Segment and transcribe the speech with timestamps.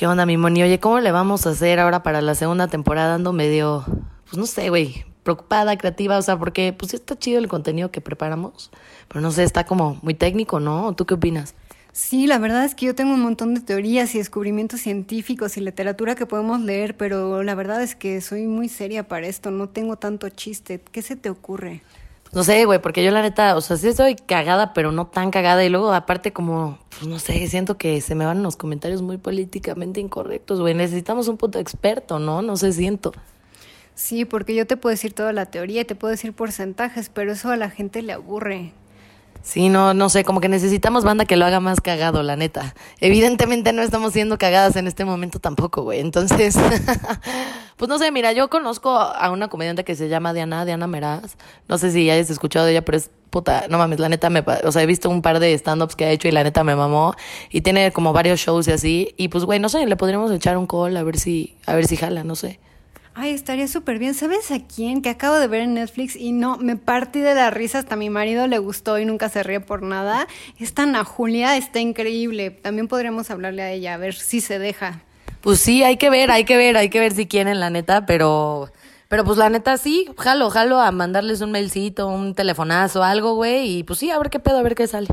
[0.00, 0.62] ¿Qué onda, mi Moni?
[0.62, 3.16] Oye, ¿cómo le vamos a hacer ahora para la segunda temporada?
[3.16, 3.84] Ando medio,
[4.24, 8.00] pues no sé, güey, preocupada, creativa, o sea, porque pues está chido el contenido que
[8.00, 8.70] preparamos,
[9.08, 10.94] pero no sé, está como muy técnico, ¿no?
[10.94, 11.54] ¿Tú qué opinas?
[11.92, 15.60] Sí, la verdad es que yo tengo un montón de teorías y descubrimientos científicos y
[15.60, 19.68] literatura que podemos leer, pero la verdad es que soy muy seria para esto, no
[19.68, 20.80] tengo tanto chiste.
[20.92, 21.82] ¿Qué se te ocurre?
[22.32, 25.32] No sé, güey, porque yo la neta, o sea, sí estoy cagada, pero no tan
[25.32, 25.64] cagada.
[25.64, 29.16] Y luego, aparte, como, pues no sé, siento que se me van los comentarios muy
[29.16, 30.74] políticamente incorrectos, güey.
[30.74, 32.40] Necesitamos un puto experto, ¿no?
[32.40, 33.12] No sé, siento.
[33.96, 37.50] Sí, porque yo te puedo decir toda la teoría te puedo decir porcentajes, pero eso
[37.50, 38.72] a la gente le aburre.
[39.42, 42.74] Sí, no, no sé, como que necesitamos banda que lo haga más cagado, la neta.
[43.00, 46.00] Evidentemente no estamos siendo cagadas en este momento tampoco, güey.
[46.00, 46.56] Entonces,
[47.76, 51.36] pues no sé, mira, yo conozco a una comediante que se llama Diana, Diana Meraz.
[51.68, 54.44] No sé si hayas escuchado de ella, pero es puta, no mames, la neta me,
[54.64, 56.76] o sea, he visto un par de stand-ups que ha hecho y la neta me
[56.76, 57.14] mamó.
[57.50, 59.14] Y tiene como varios shows y así.
[59.16, 61.86] Y pues, güey, no sé, le podríamos echar un call a ver si, a ver
[61.86, 62.60] si jala, no sé.
[63.22, 64.14] Ay, estaría súper bien.
[64.14, 65.02] ¿Sabes a quién?
[65.02, 67.80] Que acabo de ver en Netflix y no, me partí de la risa.
[67.80, 70.26] Hasta mi marido le gustó y nunca se ríe por nada.
[70.58, 72.50] Esta Ana Julia está increíble.
[72.50, 75.02] También podríamos hablarle a ella, a ver si se deja.
[75.42, 78.06] Pues sí, hay que ver, hay que ver, hay que ver si quieren, la neta,
[78.06, 78.70] pero.
[79.08, 83.80] Pero pues la neta sí, jalo, jalo a mandarles un mailcito, un telefonazo, algo, güey.
[83.80, 85.08] Y pues sí, a ver qué pedo, a ver qué sale.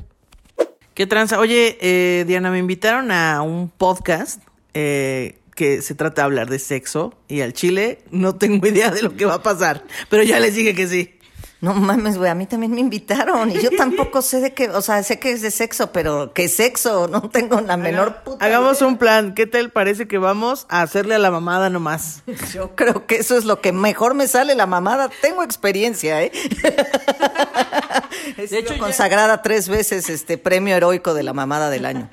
[0.93, 1.39] ¿Qué tranza?
[1.39, 4.41] Oye, eh, Diana, me invitaron a un podcast.
[4.73, 9.01] Eh, que se trata de hablar de sexo y al chile no tengo idea de
[9.01, 11.16] lo que va a pasar, pero ya les dije que sí.
[11.59, 14.81] No mames, güey, a mí también me invitaron y yo tampoco sé de qué, o
[14.81, 17.07] sea, sé que es de sexo, pero ¿qué sexo?
[17.07, 18.45] No tengo la menor puta.
[18.45, 22.21] Hagamos un plan, ¿qué tal parece que vamos a hacerle a la mamada nomás?
[22.53, 26.31] Yo creo que eso es lo que mejor me sale la mamada, tengo experiencia, ¿eh?
[28.37, 32.07] de hecho consagrada tres veces este premio heroico de la mamada del año.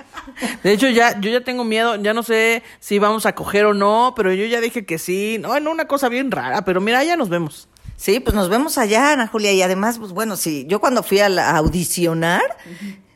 [0.63, 3.75] De hecho ya yo ya tengo miedo, ya no sé si vamos a coger o
[3.75, 5.37] no, pero yo ya dije que sí.
[5.39, 7.69] No, no una cosa bien rara, pero mira, ya nos vemos.
[7.97, 9.53] Sí, pues nos vemos allá, Ana Julia.
[9.53, 12.43] Y además, pues bueno, sí, yo cuando fui a, audicionar,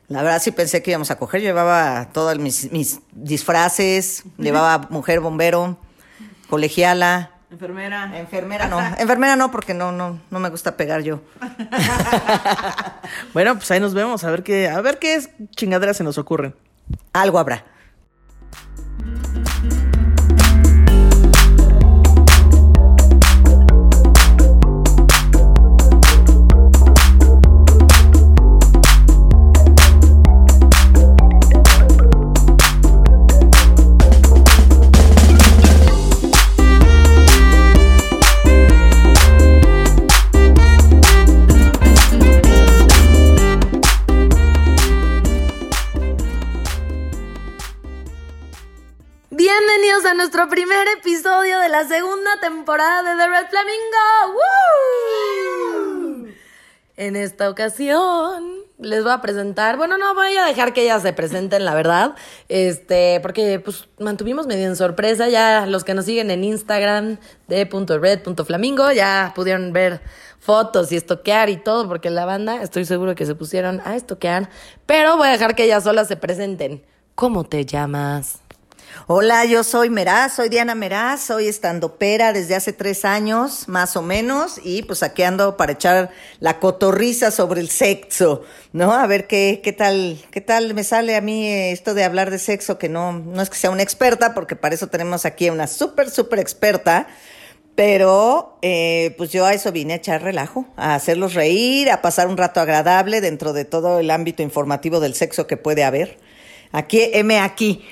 [0.08, 1.40] la verdad sí pensé que íbamos a coger.
[1.40, 5.76] Llevaba todos mis, mis disfraces, llevaba mujer bombero,
[6.48, 7.32] colegiala.
[7.50, 8.18] Enfermera.
[8.18, 8.78] Enfermera no.
[8.98, 11.20] Enfermera no, porque no, no, no me gusta pegar yo.
[13.32, 15.20] bueno, pues ahí nos vemos, a ver qué, a ver qué
[15.56, 16.54] chingaderas se nos ocurren.
[17.12, 17.64] Algo habrá.
[50.38, 54.38] Nuestro primer episodio de la segunda temporada de The Red Flamingo.
[56.96, 61.12] En esta ocasión les voy a presentar, bueno, no voy a dejar que ellas se
[61.12, 62.14] presenten, la verdad,
[62.48, 67.64] este, porque pues mantuvimos medio en sorpresa, ya los que nos siguen en Instagram de
[67.64, 70.02] .red.flamingo ya pudieron ver
[70.38, 74.50] fotos y estoquear y todo, porque la banda estoy seguro que se pusieron a estoquear,
[74.86, 76.84] pero voy a dejar que ellas solas se presenten.
[77.16, 78.38] ¿Cómo te llamas?
[79.06, 84.02] Hola, yo soy Meraz, soy Diana Meraz, soy estandopera desde hace tres años, más o
[84.02, 86.10] menos, y pues aquí ando para echar
[86.40, 88.92] la cotorriza sobre el sexo, ¿no?
[88.92, 92.38] A ver qué, qué tal, qué tal me sale a mí esto de hablar de
[92.38, 95.52] sexo, que no, no es que sea una experta, porque para eso tenemos aquí a
[95.52, 97.08] una súper, súper experta,
[97.74, 102.26] pero eh, pues yo a eso vine a echar relajo, a hacerlos reír, a pasar
[102.26, 106.18] un rato agradable dentro de todo el ámbito informativo del sexo que puede haber.
[106.72, 107.84] Aquí, M aquí.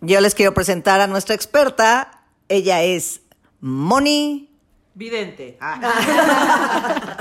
[0.00, 2.22] Yo les quiero presentar a nuestra experta.
[2.48, 3.22] Ella es
[3.60, 4.50] Moni.
[4.94, 5.56] Vidente.
[5.60, 5.80] Ah.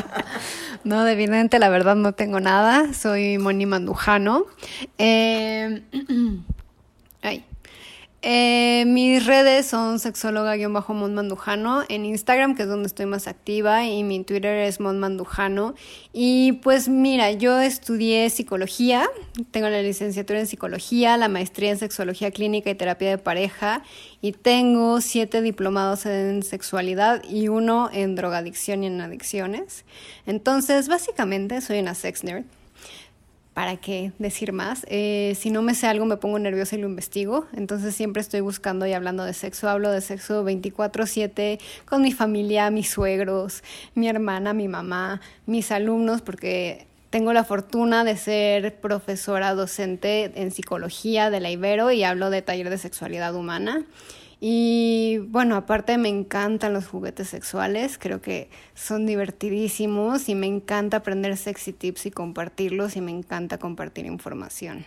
[0.84, 2.94] no, de vidente la verdad no tengo nada.
[2.94, 4.46] Soy Moni Mandujano.
[4.98, 5.82] Eh,
[7.22, 7.46] ay.
[8.28, 14.04] Eh, mis redes son sexóloga-mon mandujano en Instagram, que es donde estoy más activa, y
[14.04, 15.76] mi Twitter es monmandujano.
[16.12, 19.08] Y pues mira, yo estudié psicología,
[19.52, 23.84] tengo la licenciatura en psicología, la maestría en sexología clínica y terapia de pareja,
[24.22, 29.86] y tengo siete diplomados en sexualidad y uno en drogadicción y en adicciones.
[30.26, 32.46] Entonces, básicamente soy una sex nerd.
[33.56, 34.86] ¿Para qué decir más?
[34.90, 37.48] Eh, si no me sé algo, me pongo nerviosa y lo investigo.
[37.54, 39.70] Entonces siempre estoy buscando y hablando de sexo.
[39.70, 43.64] Hablo de sexo 24/7 con mi familia, mis suegros,
[43.96, 50.52] mi hermana, mi mamá, mis alumnos, porque tengo la fortuna de ser profesora docente en
[50.52, 53.86] psicología de la Ibero y hablo de taller de sexualidad humana.
[54.40, 60.98] Y bueno, aparte me encantan los juguetes sexuales, creo que son divertidísimos y me encanta
[60.98, 64.86] aprender sexy tips y compartirlos y me encanta compartir información.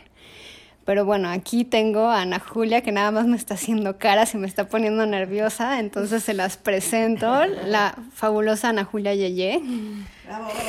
[0.85, 4.39] Pero bueno, aquí tengo a Ana Julia que nada más me está haciendo caras y
[4.39, 9.61] me está poniendo nerviosa, entonces se las presento, la fabulosa Ana Julia Yeye.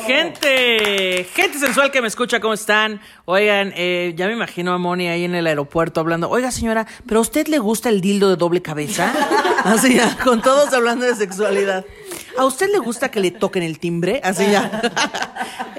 [0.05, 3.01] Gente, gente sensual que me escucha, ¿cómo están?
[3.25, 6.29] Oigan, eh, ya me imagino a Moni ahí en el aeropuerto hablando.
[6.29, 9.13] Oiga, señora, ¿pero a usted le gusta el dildo de doble cabeza?
[9.65, 11.85] Así ya, con todos hablando de sexualidad.
[12.37, 14.21] ¿A usted le gusta que le toquen el timbre?
[14.23, 14.81] Así ya.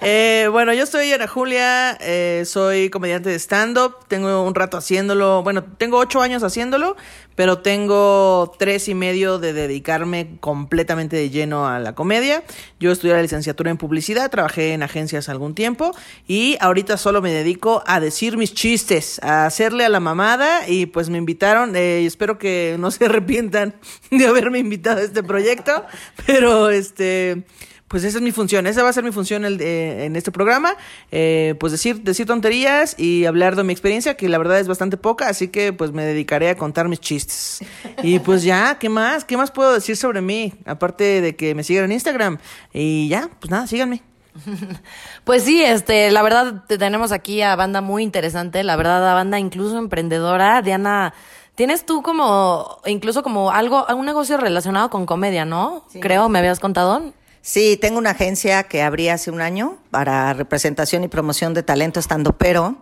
[0.03, 5.43] Eh, bueno, yo soy Ana Julia, eh, soy comediante de stand-up, tengo un rato haciéndolo,
[5.43, 6.97] bueno, tengo ocho años haciéndolo,
[7.41, 12.45] pero tengo tres y medio de dedicarme completamente de lleno a la comedia.
[12.79, 15.93] Yo estudié la licenciatura en publicidad, trabajé en agencias algún tiempo
[16.29, 20.85] y ahorita solo me dedico a decir mis chistes, a hacerle a la mamada y
[20.85, 23.75] pues me invitaron, eh, espero que no se arrepientan
[24.11, 25.87] de haberme invitado a este proyecto,
[26.27, 27.47] pero este
[27.91, 30.31] pues esa es mi función, esa va a ser mi función el, eh, en este
[30.31, 30.77] programa,
[31.11, 34.97] eh, pues decir, decir tonterías y hablar de mi experiencia, que la verdad es bastante
[34.97, 37.65] poca, así que pues me dedicaré a contar mis chistes.
[38.05, 39.25] Y pues ya, ¿qué más?
[39.25, 40.55] ¿Qué más puedo decir sobre mí?
[40.67, 42.39] Aparte de que me sigan en Instagram.
[42.73, 44.05] Y ya, pues nada, síganme.
[45.25, 49.41] Pues sí, este, la verdad tenemos aquí a banda muy interesante, la verdad a banda
[49.41, 51.13] incluso emprendedora, Diana.
[51.57, 55.85] Tienes tú como, incluso como algo, un negocio relacionado con comedia, ¿no?
[56.01, 57.13] Creo, me habías contado.
[57.43, 61.99] Sí, tengo una agencia que abrí hace un año para representación y promoción de talento
[61.99, 62.77] estando pero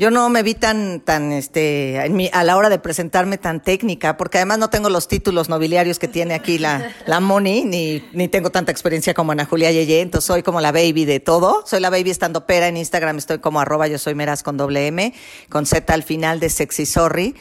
[0.00, 2.00] yo no me vi tan, tan, este,
[2.32, 6.08] a la hora de presentarme tan técnica, porque además no tengo los títulos nobiliarios que
[6.08, 10.26] tiene aquí la, la Moni, ni, ni tengo tanta experiencia como Ana Julia Yeye, entonces
[10.26, 11.64] soy como la baby de todo.
[11.66, 14.86] Soy la baby estando pera en Instagram, estoy como arroba yo soy meras con doble
[14.86, 15.12] M,
[15.50, 17.36] con Z al final de sexy sorry.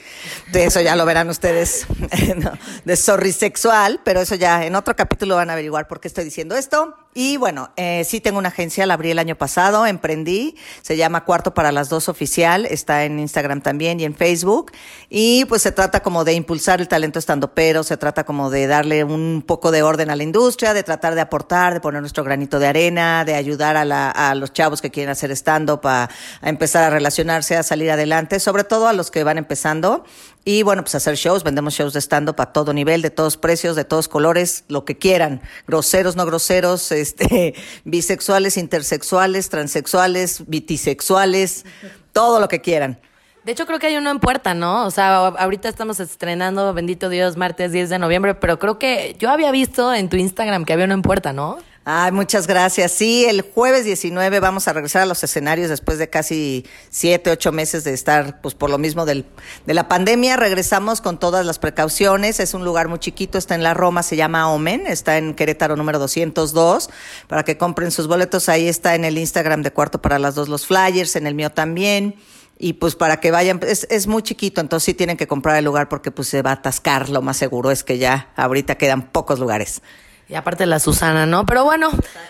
[0.52, 1.88] De eso ya lo verán ustedes,
[2.84, 6.26] de sorry sexual, pero eso ya en otro capítulo van a averiguar por qué estoy
[6.26, 6.94] diciendo esto.
[7.16, 11.26] Y bueno, eh, sí tengo una agencia, la abrí el año pasado, emprendí, se llama
[11.26, 14.72] Cuarto para las Dos Oficial, está en Instagram también y en Facebook.
[15.10, 18.68] Y pues se trata como de impulsar el talento estando pero, se trata como de
[18.68, 22.24] darle un poco de orden a la industria, de tratar de aportar, de poner nuestro
[22.24, 26.10] granito de arena, de ayudar a, la, a los chavos que quieren hacer stand-up a,
[26.44, 30.06] empezar a relacionarse, a salir adelante, sobre todo a los que van empezando.
[30.46, 33.76] Y bueno, pues hacer shows, vendemos shows de stand-up a todo nivel, de todos precios,
[33.76, 41.66] de todos colores, lo que quieran, groseros, no groseros, este, bisexuales, intersexuales, transexuales, bitisexuales,
[42.14, 43.00] todo lo que quieran.
[43.44, 44.86] De hecho, creo que hay uno en puerta, ¿no?
[44.86, 49.30] O sea, ahorita estamos estrenando, bendito Dios, martes 10 de noviembre, pero creo que yo
[49.30, 51.58] había visto en tu Instagram que había uno en puerta, ¿no?
[51.86, 52.92] Ay, muchas gracias.
[52.92, 57.52] Sí, el jueves 19 vamos a regresar a los escenarios después de casi siete, ocho
[57.52, 59.26] meses de estar, pues por lo mismo del,
[59.66, 60.36] de la pandemia.
[60.36, 62.40] Regresamos con todas las precauciones.
[62.40, 65.78] Es un lugar muy chiquito, está en la Roma, se llama Omen, está en Querétaro
[65.78, 66.90] número 202.
[67.28, 70.50] Para que compren sus boletos, ahí está en el Instagram de Cuarto para las Dos
[70.50, 72.16] los flyers, en el mío también.
[72.60, 75.64] Y pues para que vayan, es, es muy chiquito, entonces sí tienen que comprar el
[75.64, 79.14] lugar porque pues se va a atascar, lo más seguro es que ya ahorita quedan
[79.14, 79.82] pocos lugares.
[80.30, 81.48] Y aparte la Susana, ¿no?
[81.48, 81.90] Pero bueno,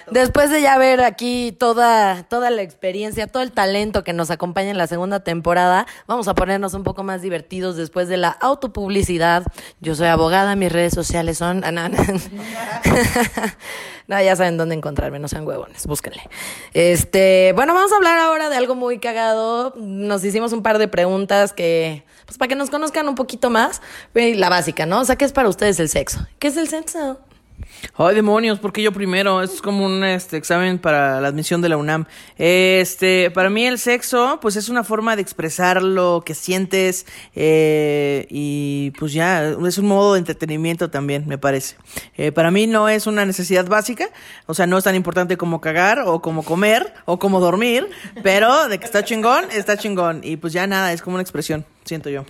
[0.10, 4.70] después de ya ver aquí toda, toda la experiencia, todo el talento que nos acompaña
[4.70, 9.44] en la segunda temporada, vamos a ponernos un poco más divertidos después de la autopublicidad.
[9.82, 11.60] Yo soy abogada, mis redes sociales son...
[14.08, 16.22] no, ya saben dónde encontrarme, no sean huevones, búsquenle.
[16.74, 19.74] Este, bueno, vamos a hablar ahora de algo muy cagado.
[19.76, 23.82] Nos hicimos un par de preguntas que, pues para que nos conozcan un poquito más.
[24.14, 25.02] La básica, ¿no?
[25.02, 26.26] O sea, ¿qué es para ustedes el sexo?
[26.40, 27.20] ¿Qué es el sexo?
[27.96, 29.42] Ay, demonios, porque yo primero?
[29.42, 32.06] Es como un este, examen para la admisión de la UNAM.
[32.38, 38.28] Este, para mí el sexo, pues es una forma de expresar lo que sientes eh,
[38.30, 41.76] y pues ya, es un modo de entretenimiento también, me parece.
[42.18, 44.10] Eh, para mí no es una necesidad básica,
[44.46, 47.90] o sea, no es tan importante como cagar o como comer o como dormir,
[48.24, 50.22] pero de que está chingón, está chingón.
[50.24, 52.26] Y pues ya nada, es como una expresión, siento yo.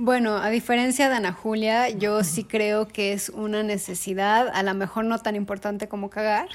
[0.00, 4.72] Bueno, a diferencia de Ana Julia, yo sí creo que es una necesidad, a lo
[4.74, 6.48] mejor no tan importante como cagar.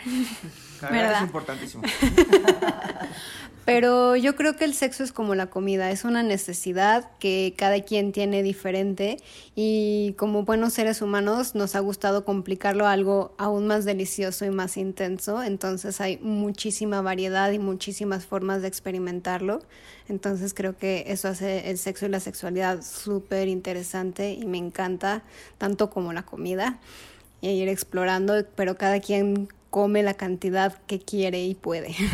[0.80, 1.84] Cagar es importantísimo.
[3.65, 7.79] Pero yo creo que el sexo es como la comida, es una necesidad que cada
[7.82, 9.17] quien tiene diferente
[9.55, 14.50] y como buenos seres humanos nos ha gustado complicarlo a algo aún más delicioso y
[14.50, 19.62] más intenso, entonces hay muchísima variedad y muchísimas formas de experimentarlo,
[20.10, 25.24] entonces creo que eso hace el sexo y la sexualidad súper interesante y me encanta,
[25.58, 26.79] tanto como la comida,
[27.39, 31.96] y ir explorando, pero cada quien come la cantidad que quiere y puede.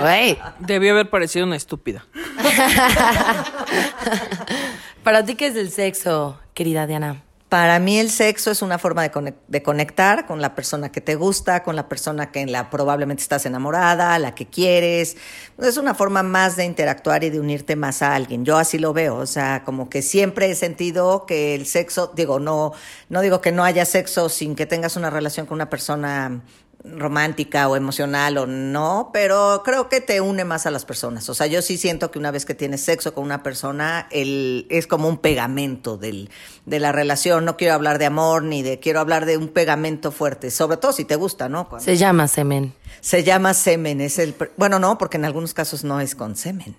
[0.00, 0.36] Güey.
[0.58, 2.04] Debió haber parecido una estúpida.
[5.04, 7.22] Para ti, ¿qué es el sexo, querida Diana?
[7.48, 11.62] Para mí el sexo es una forma de conectar con la persona que te gusta,
[11.62, 15.18] con la persona que en la probablemente estás enamorada, la que quieres.
[15.58, 18.44] Es una forma más de interactuar y de unirte más a alguien.
[18.44, 22.40] Yo así lo veo, o sea, como que siempre he sentido que el sexo, digo,
[22.40, 22.72] no,
[23.10, 26.40] no digo que no haya sexo sin que tengas una relación con una persona
[26.84, 31.28] romántica o emocional o no, pero creo que te une más a las personas.
[31.28, 34.66] O sea, yo sí siento que una vez que tienes sexo con una persona, el,
[34.68, 36.28] es como un pegamento del,
[36.66, 37.44] de la relación.
[37.44, 40.92] No quiero hablar de amor ni de, quiero hablar de un pegamento fuerte, sobre todo
[40.92, 41.68] si te gusta, ¿no?
[41.68, 42.74] Cuando- Se llama semen.
[43.00, 46.74] se llama semen, es el, bueno, no, porque en algunos casos no es con semen.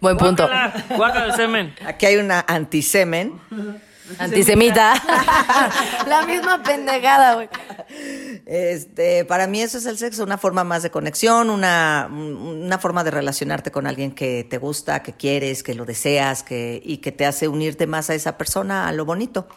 [0.00, 0.44] Buen punto.
[0.46, 1.74] Guácala, guácala el semen.
[1.84, 3.32] Aquí hay una antisemen.
[4.18, 4.94] Antisemita.
[6.06, 7.48] La misma pendejada, güey.
[8.46, 13.04] Este, para mí eso es el sexo, una forma más de conexión, una, una forma
[13.04, 17.12] de relacionarte con alguien que te gusta, que quieres, que lo deseas, que, y que
[17.12, 19.48] te hace unirte más a esa persona, a lo bonito.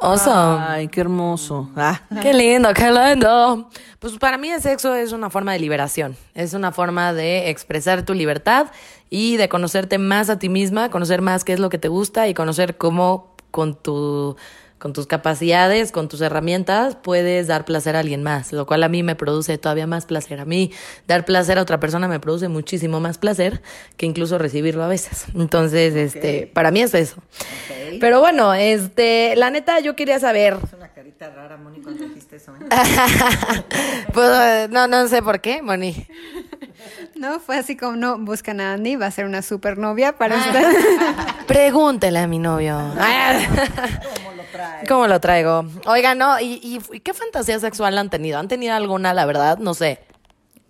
[0.00, 0.64] Awesome.
[0.66, 1.70] Ay, qué hermoso.
[1.76, 2.02] Ah.
[2.20, 3.70] Qué lindo, qué lindo.
[4.00, 8.02] Pues para mí el sexo es una forma de liberación, es una forma de expresar
[8.02, 8.66] tu libertad
[9.08, 12.26] y de conocerte más a ti misma, conocer más qué es lo que te gusta
[12.28, 14.36] y conocer cómo con tu
[14.78, 18.88] con tus capacidades, con tus herramientas, puedes dar placer a alguien más, lo cual a
[18.90, 20.40] mí me produce todavía más placer.
[20.40, 20.72] A mí
[21.06, 23.62] dar placer a otra persona me produce muchísimo más placer
[23.96, 25.24] que incluso recibirlo a veces.
[25.34, 27.16] Entonces, este, para mí es eso.
[27.98, 32.36] Pero bueno, este, la neta yo quería saber, Es una carita rara, Moni, cuando dijiste
[32.36, 32.52] eso.
[32.52, 32.66] ¿eh?
[34.12, 36.06] pues, no, no sé por qué, Moni.
[37.16, 40.36] No, fue así como no buscan a Andy, va a ser una super novia para
[40.36, 40.64] usted.
[41.46, 42.76] Pregúntele a mi novio.
[42.76, 44.86] ¿Cómo lo trae?
[44.86, 45.64] ¿Cómo lo traigo?
[45.86, 46.60] Oiga, no, ¿y,
[46.92, 48.38] y qué fantasía sexual han tenido?
[48.38, 49.58] ¿Han tenido alguna, la verdad?
[49.58, 50.00] No sé.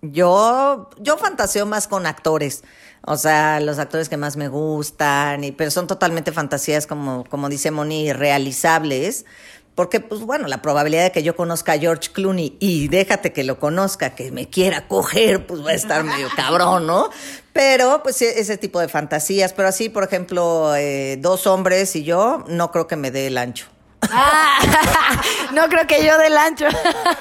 [0.01, 2.63] Yo, yo fantaseo más con actores.
[3.07, 7.49] O sea, los actores que más me gustan, y, pero son totalmente fantasías, como, como
[7.49, 9.25] dice Moni, realizables.
[9.75, 13.43] Porque, pues bueno, la probabilidad de que yo conozca a George Clooney y déjate que
[13.43, 17.09] lo conozca, que me quiera coger, pues va a estar medio cabrón, ¿no?
[17.51, 19.51] Pero, pues e- ese tipo de fantasías.
[19.51, 23.37] Pero así, por ejemplo, eh, dos hombres y yo, no creo que me dé el
[23.37, 23.67] ancho.
[24.11, 24.59] Ah,
[25.53, 26.67] no creo que yo del ancho.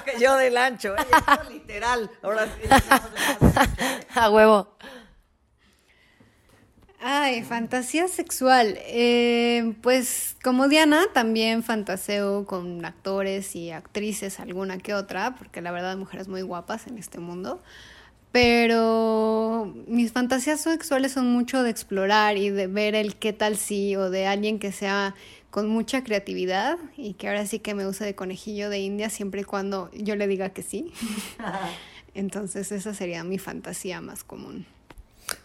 [0.04, 1.00] Que yo del ancho, ¿eh?
[1.10, 2.10] Esto literal.
[2.22, 2.68] Ahora sí.
[4.14, 4.76] A huevo.
[7.06, 8.78] Ay, fantasía sexual.
[8.86, 15.70] Eh, pues como Diana, también fantaseo con actores y actrices, alguna que otra, porque la
[15.70, 17.62] verdad mujeres muy guapas en este mundo.
[18.32, 23.96] Pero mis fantasías sexuales son mucho de explorar y de ver el qué tal sí,
[23.96, 25.14] o de alguien que sea
[25.50, 29.42] con mucha creatividad y que ahora sí que me use de conejillo de India siempre
[29.42, 30.90] y cuando yo le diga que sí.
[32.14, 34.64] Entonces esa sería mi fantasía más común.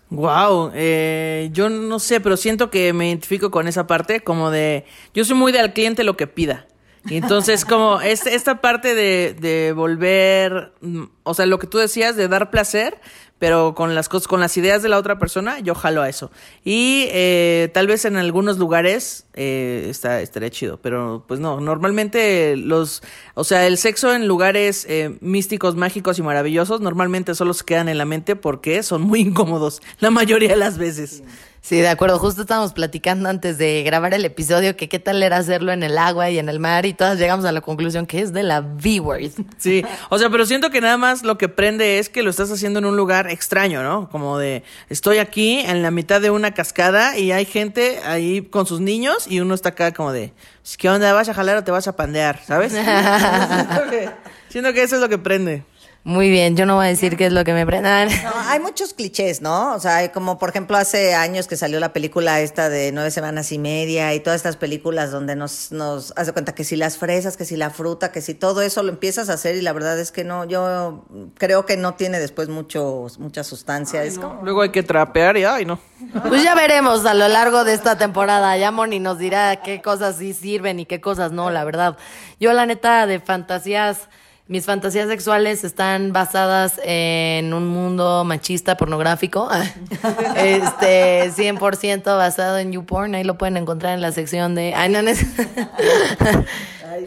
[0.10, 4.86] Wow, eh, yo no sé, pero siento que me identifico con esa parte, como de,
[5.14, 6.66] yo soy muy de al cliente lo que pida.
[7.06, 11.78] Y entonces, como es, esta parte de, de volver, mm, o sea, lo que tú
[11.78, 13.00] decías, de dar placer,
[13.40, 16.30] pero con las cosas, con las ideas de la otra persona, yo jalo a eso.
[16.64, 22.58] Y eh, tal vez en algunos lugares eh, está, estaría chido, pero pues no, normalmente
[22.58, 23.02] los,
[23.34, 27.88] o sea, el sexo en lugares eh, místicos, mágicos y maravillosos, normalmente solo se quedan
[27.88, 31.24] en la mente porque son muy incómodos, la mayoría de las veces.
[31.68, 32.18] De acuerdo.
[32.20, 35.98] Justo estábamos platicando antes de grabar el episodio que qué tal era hacerlo en el
[35.98, 38.62] agua y en el mar y todas llegamos a la conclusión que es de la
[38.62, 39.32] V-word.
[39.58, 42.50] Sí, o sea, pero siento que nada más lo que prende es que lo estás
[42.52, 44.10] haciendo en un lugar extraño, ¿no?
[44.10, 48.66] Como de, estoy aquí en la mitad de una cascada y hay gente ahí con
[48.66, 51.12] sus niños y uno está acá como de, "Pues, ¿qué onda?
[51.14, 52.40] ¿Vas a jalar o te vas a pandear?
[52.46, 52.72] ¿Sabes?
[52.74, 54.10] siento, que,
[54.48, 55.64] siento que eso es lo que prende.
[56.04, 58.10] Muy bien, yo no voy a decir qué es lo que me prendan.
[58.24, 59.74] No, hay muchos clichés, ¿no?
[59.74, 63.12] O sea, hay como por ejemplo hace años que salió la película esta de nueve
[63.12, 66.98] semanas y media y todas estas películas donde nos, nos hace cuenta que si las
[66.98, 69.74] fresas, que si la fruta, que si todo eso lo empiezas a hacer y la
[69.74, 71.06] verdad es que no, yo
[71.38, 74.04] creo que no tiene después mucho, mucha sustancia.
[74.04, 75.80] es como, Luego hay que trapear y, ay, no.
[76.28, 78.56] Pues ya veremos a lo largo de esta temporada.
[78.58, 81.98] Ya Moni nos dirá qué cosas sí sirven y qué cosas no, la verdad.
[82.40, 84.10] Yo, la neta, de fantasías,
[84.50, 89.48] mis fantasías sexuales están basadas en un mundo machista pornográfico.
[90.36, 93.14] Este, 100% basado en YouPorn.
[93.16, 94.74] Ahí lo pueden encontrar en la sección de.
[94.76, 95.24] Ay, no, no es-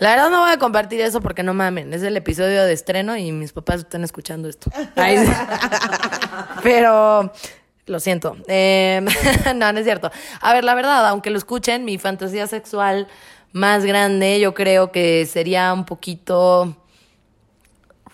[0.00, 1.92] La verdad no voy a compartir eso porque no mamen.
[1.92, 4.70] Es el episodio de estreno y mis papás están escuchando esto.
[6.62, 7.32] Pero
[7.86, 8.36] lo siento.
[8.48, 9.04] Eh,
[9.56, 10.10] no, no es cierto.
[10.40, 13.08] A ver, la verdad, aunque lo escuchen, mi fantasía sexual
[13.52, 16.76] más grande yo creo que sería un poquito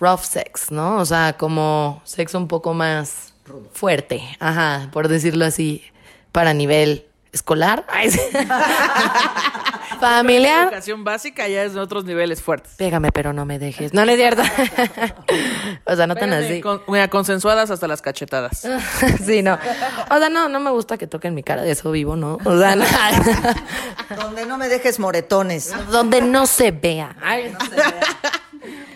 [0.01, 0.97] rough sex, ¿no?
[0.97, 3.33] O sea, como sexo un poco más
[3.73, 5.83] fuerte, ajá, por decirlo así,
[6.33, 8.21] para nivel escolar, Ay, sí.
[10.01, 10.65] familiar.
[10.69, 12.75] Educación básica ya es de otros niveles fuertes.
[12.77, 13.93] Pégame, pero no me dejes.
[13.93, 14.43] No, no es cierto.
[15.85, 16.61] o sea, no tan así.
[16.61, 18.67] con- mira, consensuadas hasta las cachetadas.
[19.25, 19.59] sí, no.
[20.11, 22.39] O sea, no, no me gusta que toquen mi cara, de eso vivo, ¿no?
[22.45, 22.85] O sea, no.
[24.17, 25.73] Donde no me dejes moretones.
[25.91, 27.17] donde no se vea.
[27.21, 27.53] Ay.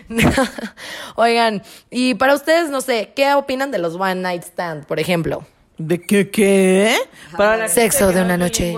[1.15, 5.45] Oigan, y para ustedes, no sé, ¿qué opinan de los one night stand, por ejemplo?
[5.77, 6.95] ¿De qué qué?
[7.35, 8.73] Para la Sexo de una no noche.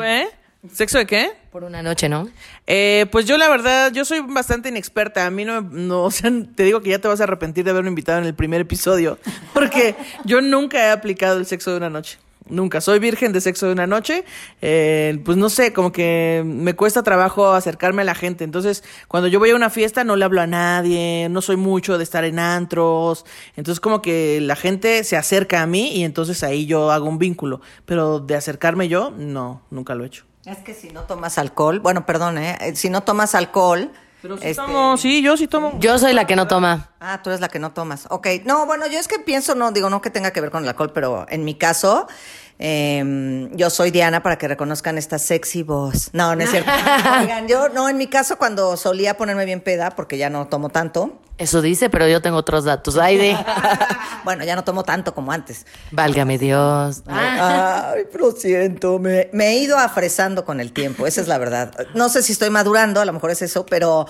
[0.73, 1.31] ¿Sexo de qué?
[1.51, 2.29] Por una noche, ¿no?
[2.67, 5.25] Eh, pues yo la verdad, yo soy bastante inexperta.
[5.25, 7.71] A mí no, no, o sea, te digo que ya te vas a arrepentir de
[7.71, 9.19] haberme invitado en el primer episodio,
[9.53, 12.17] porque yo nunca he aplicado el sexo de una noche.
[12.47, 12.79] Nunca.
[12.79, 14.23] Soy virgen de sexo de una noche.
[14.61, 18.43] Eh, pues no sé, como que me cuesta trabajo acercarme a la gente.
[18.43, 21.97] Entonces, cuando yo voy a una fiesta no le hablo a nadie, no soy mucho
[21.97, 23.25] de estar en antros.
[23.55, 27.17] Entonces, como que la gente se acerca a mí y entonces ahí yo hago un
[27.17, 27.61] vínculo.
[27.85, 30.25] Pero de acercarme yo, no, nunca lo he hecho.
[30.45, 32.73] Es que si no tomas alcohol, bueno, perdón, ¿eh?
[32.75, 33.91] Si no tomas alcohol.
[34.21, 35.77] Pero sí este, tomo, sí, yo sí tomo.
[35.79, 36.89] Yo soy la que no toma.
[36.99, 38.07] Ah, tú eres la que no tomas.
[38.09, 40.63] Ok, no, bueno, yo es que pienso, no, digo, no que tenga que ver con
[40.63, 42.07] el alcohol, pero en mi caso,
[42.57, 46.09] eh, yo soy Diana para que reconozcan esta sexy voz.
[46.13, 46.71] No, no es cierto.
[47.21, 50.69] Oigan, yo, no, en mi caso, cuando solía ponerme bien peda, porque ya no tomo
[50.69, 52.97] tanto, Eso dice, pero yo tengo otros datos.
[52.97, 53.37] Ay, de...
[54.23, 55.65] bueno, ya no tomo tanto como antes.
[55.91, 57.03] Válgame Dios.
[57.07, 61.73] Ay, lo siento, me, me he ido afresando con el tiempo, esa es la verdad.
[61.93, 64.07] No sé si estoy madurando, a lo mejor es eso, pero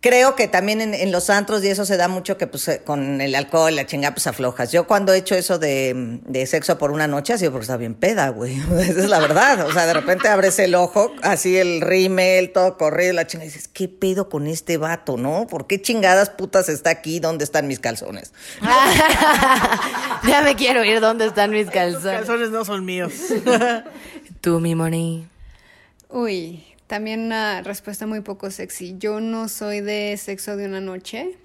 [0.00, 2.82] creo que también en, en los antros y eso se da mucho que pues eh,
[2.84, 4.72] con el alcohol, la chingada, pues aflojas.
[4.72, 7.76] Yo cuando he hecho eso de, de sexo por una noche ha sido porque está
[7.76, 8.58] bien peda, güey.
[8.80, 9.66] Esa es la verdad.
[9.66, 13.52] O sea, de repente abres el ojo, así el rímel, todo corrido, la chingada, y
[13.52, 15.46] dices, ¿qué pedo con este vato, no?
[15.46, 17.20] ¿Por qué chingadas putas está aquí?
[17.20, 18.32] ¿Dónde están mis calzones?
[20.26, 21.00] ya me quiero ir.
[21.00, 22.20] ¿Dónde están mis calzones?
[22.20, 23.12] calzones no son míos.
[24.40, 25.28] Tú, mi money.
[26.08, 28.96] Uy, también una respuesta muy poco sexy.
[28.98, 31.38] Yo no soy de sexo de una noche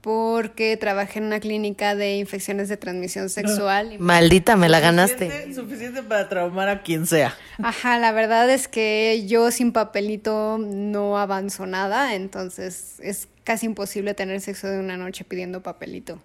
[0.00, 3.94] porque trabajé en una clínica de infecciones de transmisión sexual.
[3.94, 5.26] y- Maldita, me la ganaste.
[5.26, 7.34] Suficiente, suficiente para traumar a quien sea.
[7.62, 14.14] Ajá, la verdad es que yo sin papelito no avanzo nada, entonces es casi imposible
[14.14, 16.20] tener sexo de una noche pidiendo papelito.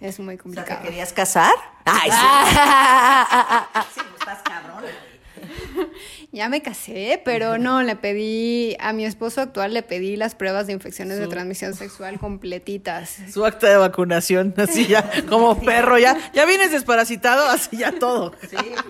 [0.00, 0.82] Es muy O sea, ¿te complicado.
[0.82, 1.52] querías casar?
[1.84, 2.16] Ay, sí.
[3.90, 4.13] Cabrón.
[6.32, 10.66] Ya me casé, pero no, le pedí a mi esposo actual, le pedí las pruebas
[10.66, 13.18] de infecciones de transmisión sexual completitas.
[13.32, 18.32] Su acta de vacunación, así ya, como perro, ya, ya vienes desparasitado, así ya todo.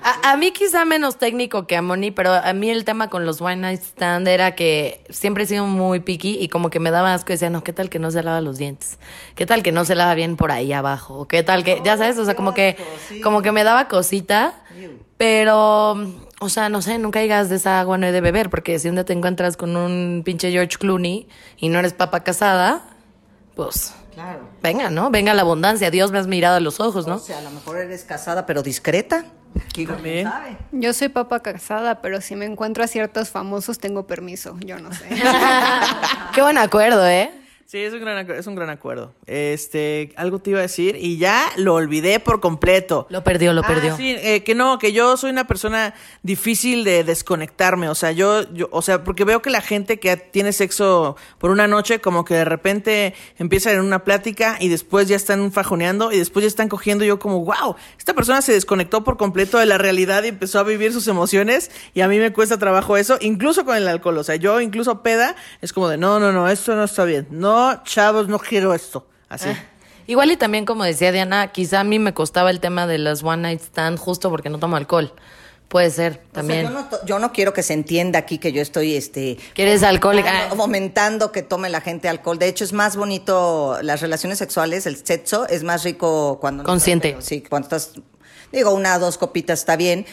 [0.02, 3.26] A, a mí quizá menos técnico que a Moni, pero a mí el tema con
[3.26, 6.90] los one night stand era que siempre he sido muy picky y como que me
[6.90, 8.98] daba asco y decía, no, ¿qué tal que no se lava los dientes?
[9.34, 11.18] ¿Qué tal que no se lava bien por ahí abajo?
[11.18, 12.76] ¿O ¿Qué tal que, ya sabes, o sea, como que,
[13.22, 14.54] como que me daba cosita,
[15.16, 15.96] pero,
[16.44, 18.88] o sea, no sé, nunca digas de esa agua no he de beber, porque si
[18.88, 21.26] un día te encuentras con un pinche George Clooney
[21.56, 22.82] y no eres papa casada,
[23.56, 24.40] pues, Claro.
[24.62, 25.10] venga, ¿no?
[25.10, 27.16] Venga la abundancia, Dios me has mirado a los ojos, ¿no?
[27.16, 29.24] O sea, a lo mejor eres casada, pero discreta.
[29.72, 30.28] ¿Quién También.
[30.28, 30.56] sabe?
[30.72, 34.92] Yo soy papa casada, pero si me encuentro a ciertos famosos tengo permiso, yo no
[34.92, 35.04] sé.
[36.34, 37.30] Qué buen acuerdo, ¿eh?
[37.74, 39.12] Sí, es un gran, es un gran acuerdo.
[39.26, 43.08] Este, algo te iba a decir y ya lo olvidé por completo.
[43.10, 43.94] Lo perdió, lo perdió.
[43.94, 48.12] Ah, sí, eh, que no, que yo soy una persona difícil de desconectarme, o sea,
[48.12, 52.00] yo, yo, o sea, porque veo que la gente que tiene sexo por una noche,
[52.00, 56.44] como que de repente empiezan en una plática y después ya están fajoneando y después
[56.44, 59.78] ya están cogiendo, y yo como, wow, esta persona se desconectó por completo de la
[59.78, 63.64] realidad y empezó a vivir sus emociones y a mí me cuesta trabajo eso, incluso
[63.64, 66.76] con el alcohol, o sea, yo incluso peda, es como de, no, no, no, esto
[66.76, 69.48] no está bien, no, chavos, no quiero esto, así.
[70.06, 73.22] Igual y también como decía Diana, quizá a mí me costaba el tema de las
[73.22, 75.12] one night stand justo porque no tomo alcohol.
[75.68, 76.66] Puede ser también.
[76.66, 78.94] O sea, yo, no, to- yo no quiero que se entienda aquí que yo estoy,
[78.94, 79.38] este...
[79.54, 80.50] Que eres alcohólica.
[80.54, 82.38] fomentando- que tome la gente alcohol.
[82.38, 86.62] De hecho, es más bonito las relaciones sexuales, el sexo es más rico cuando...
[86.62, 87.08] no Consciente.
[87.10, 87.92] estás- Sí, cuando estás...
[88.52, 90.04] Digo, una o dos copitas está bien.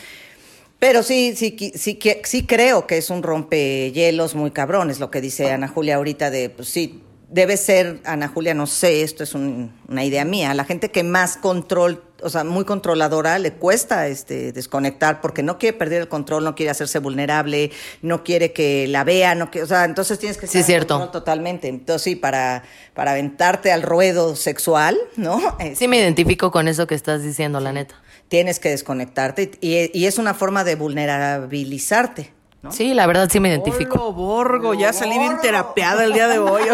[0.79, 5.21] Pero sí, sí, sí, sí creo que es un rompehielos muy cabrón, es lo que
[5.21, 9.33] dice Ana Julia ahorita de, pues sí, debe ser, Ana Julia, no sé, esto es
[9.33, 14.07] un- una idea mía, la gente que más control, o sea, muy controladora, le cuesta
[14.07, 18.85] este desconectar porque no quiere perder el control, no quiere hacerse vulnerable, no quiere que
[18.87, 20.95] la vea, no quiere, o sea, entonces tienes que Sí, cierto.
[20.95, 21.69] control totalmente.
[21.69, 22.63] Entonces sí, para,
[22.93, 25.39] para aventarte al ruedo sexual, ¿no?
[25.75, 27.95] Sí me identifico con eso que estás diciendo, la neta.
[28.27, 32.33] Tienes que desconectarte y, y es una forma de vulnerabilizarte.
[32.61, 32.71] ¿No?
[32.71, 33.95] Sí, la verdad sí me identifico.
[33.95, 36.63] Olo, Borgo, ya salí bien terapeada el día de hoy.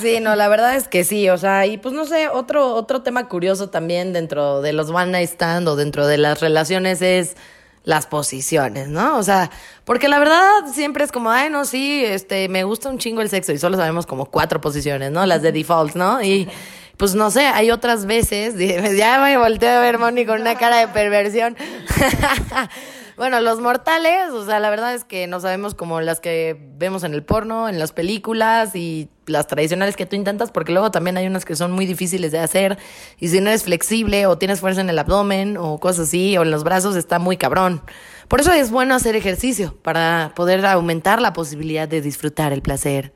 [0.00, 3.02] Sí, no, la verdad es que sí, o sea, y pues no sé, otro, otro
[3.02, 7.36] tema curioso también dentro de los one night stand o dentro de las relaciones es
[7.84, 9.18] las posiciones, ¿no?
[9.18, 9.50] O sea,
[9.84, 13.28] porque la verdad siempre es como, ay, no, sí, este, me gusta un chingo el
[13.28, 15.24] sexo y solo sabemos como cuatro posiciones, ¿no?
[15.26, 16.22] Las de default, ¿no?
[16.22, 16.48] Y
[16.96, 18.56] pues no sé, hay otras veces,
[18.96, 21.56] ya me volteé a ver Moni con una cara de perversión.
[23.16, 27.04] Bueno, los mortales, o sea, la verdad es que no sabemos como las que vemos
[27.04, 31.16] en el porno, en las películas y las tradicionales que tú intentas, porque luego también
[31.16, 32.76] hay unas que son muy difíciles de hacer
[33.20, 36.42] y si no eres flexible o tienes fuerza en el abdomen o cosas así o
[36.42, 37.82] en los brazos está muy cabrón.
[38.26, 43.12] Por eso es bueno hacer ejercicio para poder aumentar la posibilidad de disfrutar el placer.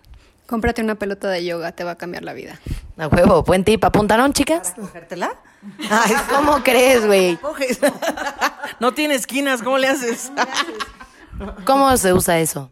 [0.48, 2.58] Cómprate una pelota de yoga, te va a cambiar la vida.
[2.96, 3.84] A huevo, buen tip.
[3.84, 4.72] ¿Apuntaron, chicas?
[4.80, 5.34] ¿Cogértela?
[5.90, 7.36] Ay, ¿cómo crees, güey?
[7.42, 7.78] Coges.
[8.80, 10.32] No tiene esquinas, ¿cómo le haces?
[11.66, 12.70] ¿Cómo se usa eso?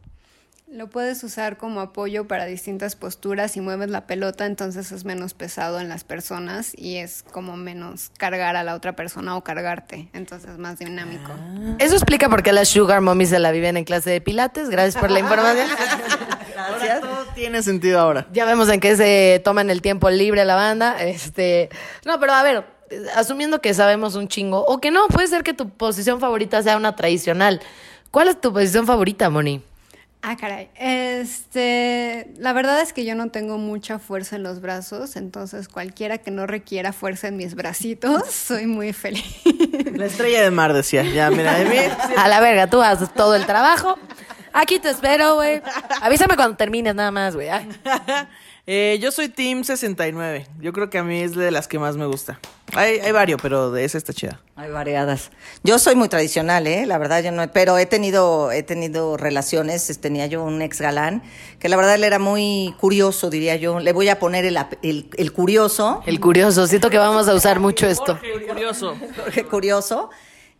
[0.69, 5.33] Lo puedes usar como apoyo para distintas posturas y mueves la pelota, entonces es menos
[5.33, 10.09] pesado en las personas y es como menos cargar a la otra persona o cargarte,
[10.13, 11.31] entonces es más dinámico.
[11.79, 14.69] Eso explica por qué las sugar mommies se la viven en clase de pilates.
[14.69, 15.69] Gracias por la información.
[16.57, 18.27] Ahora todo tiene sentido ahora.
[18.33, 20.97] Ya vemos en qué se toman el tiempo libre la banda.
[21.01, 21.69] Este,
[22.05, 22.65] no, pero a ver,
[23.15, 26.77] asumiendo que sabemos un chingo o que no, puede ser que tu posición favorita sea
[26.77, 27.61] una tradicional.
[28.11, 29.63] ¿Cuál es tu posición favorita, Moni?
[30.23, 30.71] Ah, caray.
[30.75, 36.19] Este, la verdad es que yo no tengo mucha fuerza en los brazos, entonces cualquiera
[36.19, 39.25] que no requiera fuerza en mis bracitos, soy muy feliz.
[39.93, 41.77] La estrella de mar decía, ya, mira, de mí.
[42.17, 43.99] A la verga, tú haces todo el trabajo.
[44.53, 45.63] Aquí te espero, güey.
[46.01, 47.49] Avísame cuando termines nada más, güey.
[48.69, 50.49] Eh, yo soy Team 69.
[50.61, 52.41] Yo creo que a mí es de las que más me gusta.
[52.75, 54.41] Hay, hay varios, pero de esa está chida.
[54.57, 55.31] Hay variadas.
[55.63, 56.85] Yo soy muy tradicional, ¿eh?
[56.85, 59.89] La verdad, yo no, pero he tenido, he tenido relaciones.
[59.89, 61.23] es- Tenía yo un ex galán
[61.61, 63.79] que la verdad él era muy curioso, diría yo.
[63.79, 67.35] Le voy a poner el, ap- el, el curioso, El curioso, siento que vamos a
[67.35, 68.17] usar mucho esto.
[68.17, 68.97] Jorge, curioso.
[69.17, 70.11] Jorge curioso.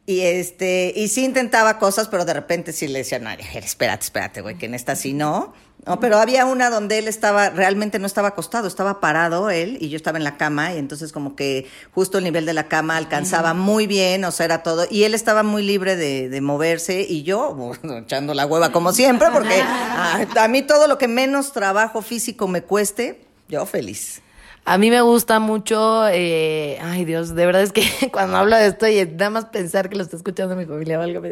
[0.09, 4.41] Y este, y sí intentaba cosas, pero de repente sí le decían, ay, espérate, espérate,
[4.41, 5.53] güey, que en esta sí no.
[5.85, 9.89] No, pero había una donde él estaba, realmente no estaba acostado, estaba parado él y
[9.89, 12.97] yo estaba en la cama y entonces como que justo el nivel de la cama
[12.97, 14.87] alcanzaba muy bien, o sea, era todo.
[14.91, 18.93] Y él estaba muy libre de, de moverse y yo, bueno, echando la hueva como
[18.93, 24.23] siempre, porque a, a mí todo lo que menos trabajo físico me cueste, yo feliz.
[24.69, 28.67] A mí me gusta mucho, eh, ay Dios, de verdad es que cuando hablo de
[28.67, 31.23] esto y nada más pensar que lo está escuchando mi familia o algo.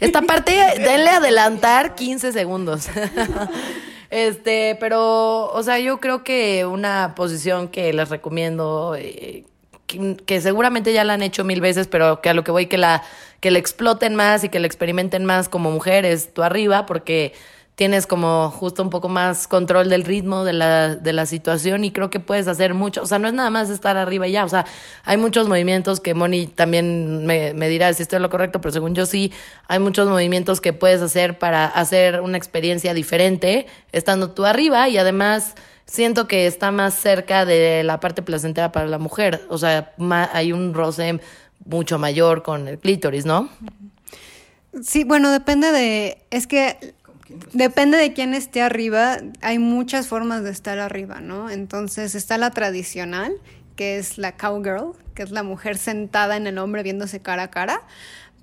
[0.00, 2.88] Esta parte, denle adelantar 15 segundos.
[4.12, 9.44] Este, pero, o sea, yo creo que una posición que les recomiendo, eh,
[9.86, 12.66] que, que seguramente ya la han hecho mil veces, pero que a lo que voy
[12.66, 13.04] que la,
[13.38, 17.34] que la exploten más y que la experimenten más como mujeres, tú arriba, porque
[17.80, 21.92] tienes como justo un poco más control del ritmo de la, de la situación y
[21.92, 23.00] creo que puedes hacer mucho.
[23.00, 24.44] O sea, no es nada más estar arriba y ya.
[24.44, 24.66] O sea,
[25.02, 28.94] hay muchos movimientos que Moni también me, dirá si estoy en lo correcto, pero según
[28.94, 29.32] yo sí,
[29.66, 34.98] hay muchos movimientos que puedes hacer para hacer una experiencia diferente estando tú arriba y
[34.98, 35.54] además
[35.86, 39.46] siento que está más cerca de la parte placentera para la mujer.
[39.48, 39.94] O sea,
[40.34, 41.18] hay un roce
[41.64, 43.48] mucho mayor con el clítoris, ¿no?
[44.82, 46.94] Sí, bueno, depende de, es que
[47.52, 51.50] depende de quién esté arriba, hay muchas formas de estar arriba, ¿no?
[51.50, 53.32] Entonces está la tradicional,
[53.76, 57.50] que es la cowgirl, que es la mujer sentada en el hombre viéndose cara a
[57.50, 57.82] cara,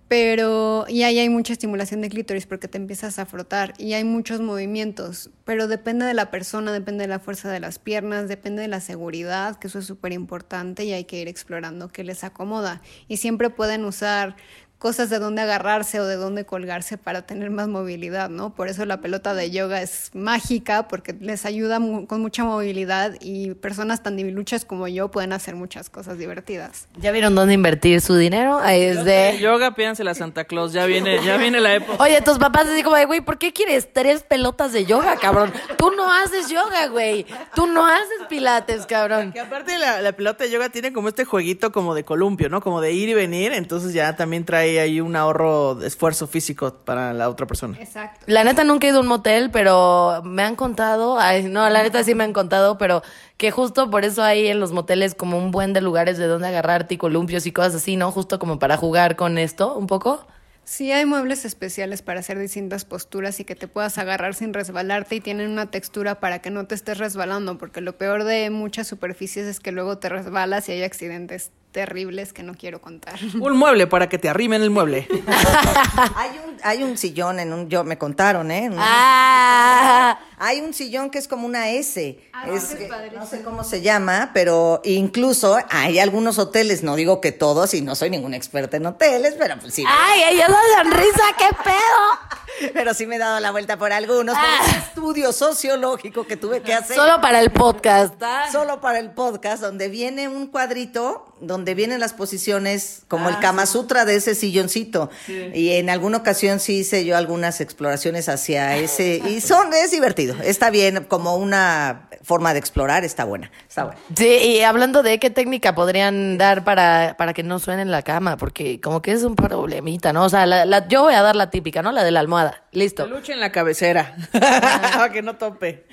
[0.08, 4.06] pero y ahí hay mucha estimulación de clítoris porque te empiezas a frotar y hay
[4.06, 8.62] muchos movimientos, pero depende de la persona, depende de la fuerza de las piernas, depende
[8.62, 12.24] de la seguridad, que eso es súper importante y hay que ir explorando qué les
[12.24, 12.82] acomoda.
[13.10, 14.38] Y siempre pueden usar
[14.78, 18.54] cosas de dónde agarrarse o de dónde colgarse para tener más movilidad, ¿no?
[18.54, 23.16] Por eso la pelota de yoga es mágica porque les ayuda mu- con mucha movilidad
[23.20, 26.88] y personas tan debiluchas como yo pueden hacer muchas cosas divertidas.
[26.98, 28.60] ¿Ya vieron dónde invertir su dinero?
[28.60, 29.38] Ahí es de...
[29.40, 32.04] Yoga, pídanse la Santa Claus, ya viene, ya viene la época.
[32.04, 35.52] Oye, tus papás así como de, güey, ¿por qué quieres tres pelotas de yoga, cabrón?
[35.78, 37.26] Tú no haces yoga, güey.
[37.56, 39.32] Tú no haces pilates, cabrón.
[39.32, 42.62] Que aparte la, la pelota de yoga tiene como este jueguito como de columpio, ¿no?
[42.62, 46.74] Como de ir y venir, entonces ya también trae ahí un ahorro de esfuerzo físico
[46.84, 47.78] para la otra persona.
[47.80, 48.26] Exacto.
[48.28, 51.84] La neta nunca he ido a un motel, pero me han contado, ay, no, la
[51.84, 53.04] neta sí me han contado, pero
[53.38, 56.48] que justo por eso hay en los moteles como un buen de lugares de donde
[56.48, 58.12] agarrarte y columpios y cosas así, ¿no?
[58.12, 60.26] Justo como para jugar con esto un poco.
[60.68, 65.16] Sí, hay muebles especiales para hacer distintas posturas y que te puedas agarrar sin resbalarte
[65.16, 68.86] y tienen una textura para que no te estés resbalando, porque lo peor de muchas
[68.86, 73.20] superficies es que luego te resbalas y hay accidentes terribles que no quiero contar.
[73.40, 75.08] Un mueble para que te arrimen el mueble.
[76.16, 78.70] Hay un, hay un sillón en un, yo me contaron, ¿eh?
[78.70, 82.20] Un- Ah, Hay un sillón que es como una S.
[82.34, 86.84] Ah, Es ese es que- no sé cómo se llama, pero incluso hay algunos hoteles,
[86.84, 89.84] no digo que todos, y no soy ningún experta en hoteles, pero pues sí.
[89.88, 92.38] ay, ella la sonrisa, qué pedo.
[92.74, 94.62] Pero sí me he dado la vuelta por algunos, por Ah.
[94.68, 96.96] un estudio sociológico que tuve que hacer.
[96.96, 98.16] Solo para el podcast.
[98.24, 98.48] ¿ah?
[98.52, 103.66] Solo para el podcast, donde viene un cuadrito, donde vienen las posiciones, como el Kama
[103.66, 105.10] Sutra de ese silloncito.
[105.28, 109.22] Y en alguna ocasión sí hice yo algunas exploraciones hacia ese.
[109.28, 110.36] Y son, es divertido.
[110.44, 113.52] Está bien, como una forma de explorar, está buena.
[113.68, 114.00] Está buena.
[114.16, 118.02] Sí, y hablando de qué técnica podrían dar para, para que no suene en la
[118.02, 120.26] cama, porque como que es un problemita, ¿no?
[120.26, 121.92] O sea, la, la- yo voy a dar la típica, ¿no?
[121.92, 122.64] La de la almohada.
[122.72, 123.04] Listo.
[123.06, 124.16] Peluche en la cabecera.
[124.32, 125.86] Para que no tope.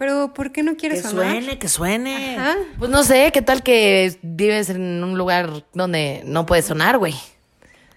[0.00, 1.26] Pero, ¿por qué no Que quieres sonar?
[1.26, 2.38] suene, que suene.
[2.38, 2.56] Ajá.
[2.78, 7.14] Pues no sé, ¿qué tal que vives en un lugar donde no puede sonar, güey?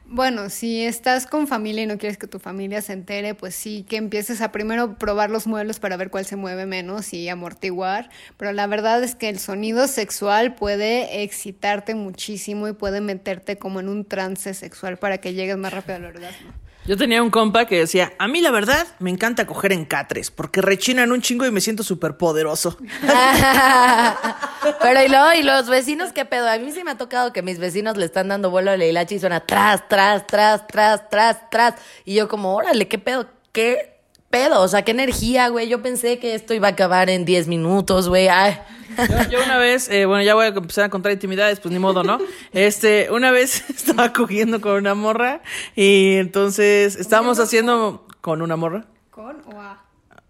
[0.06, 3.86] Bueno, si estás con familia y no quieres que tu familia se entere, pues sí,
[3.88, 8.10] que empieces a primero probar los muebles para ver cuál se mueve menos y amortiguar.
[8.36, 13.80] Pero la verdad es que el sonido sexual puede excitarte muchísimo y puede meterte como
[13.80, 16.52] en un trance sexual para que llegues más rápido al orgasmo.
[16.86, 20.32] Yo tenía un compa que decía, a mí la verdad me encanta coger en catres,
[20.32, 22.78] porque rechinan un chingo y me siento súper poderoso.
[24.82, 26.50] Pero y luego, y los vecinos, ¿qué pedo?
[26.50, 28.86] A mí sí me ha tocado que mis vecinos le están dando vuelo a la
[28.86, 31.76] hilacha y suena tras, tras, tras, tras, tras, tras.
[32.04, 33.28] Y yo como, órale, ¿qué pedo?
[33.54, 33.93] ¿Qué
[34.34, 34.62] pedo?
[34.62, 35.70] O sea, qué energía, güey.
[35.70, 38.30] Yo pensé que esto iba a acabar en 10 minutos, güey.
[38.30, 38.58] Ay.
[38.98, 41.78] Yo, yo una vez, eh, bueno, ya voy a empezar a contar intimidades, pues ni
[41.78, 42.18] modo, ¿no?
[42.52, 45.42] Este, una vez estaba cogiendo con una morra
[45.76, 48.86] y entonces estábamos haciendo con una morra.
[49.12, 49.84] ¿Con o a?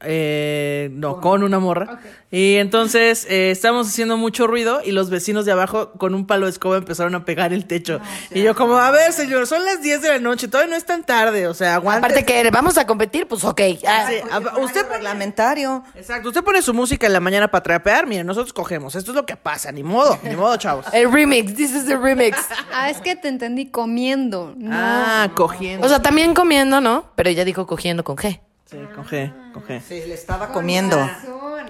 [0.03, 1.99] Eh, no, con una morra.
[2.31, 6.47] Y entonces eh, estábamos haciendo mucho ruido y los vecinos de abajo con un palo
[6.47, 7.99] de escoba empezaron a pegar el techo.
[8.31, 10.85] y yo como, a ver, señor, son las 10 de la noche, todavía no es
[10.85, 12.05] tan tarde, o sea, aguante.
[12.07, 13.61] Aparte que vamos a competir, pues ok.
[13.87, 15.83] Ah, Sí, a- usted pone, reglamentario.
[15.95, 19.15] exacto, usted pone su música en la mañana para trapear, mire, nosotros cogemos, esto es
[19.15, 20.85] lo que pasa, ni modo, ni modo, chavos.
[20.91, 22.37] El remix, this is the remix.
[22.75, 24.55] Ah, es que te entendí comiendo.
[24.57, 24.71] No.
[24.73, 25.85] Ah, cogiendo.
[25.85, 27.05] O sea, también comiendo, ¿no?
[27.15, 28.39] Pero ella dijo cogiendo con G.
[28.73, 29.81] Sí, con G, con G.
[29.88, 30.97] Sí, le estaba comiendo.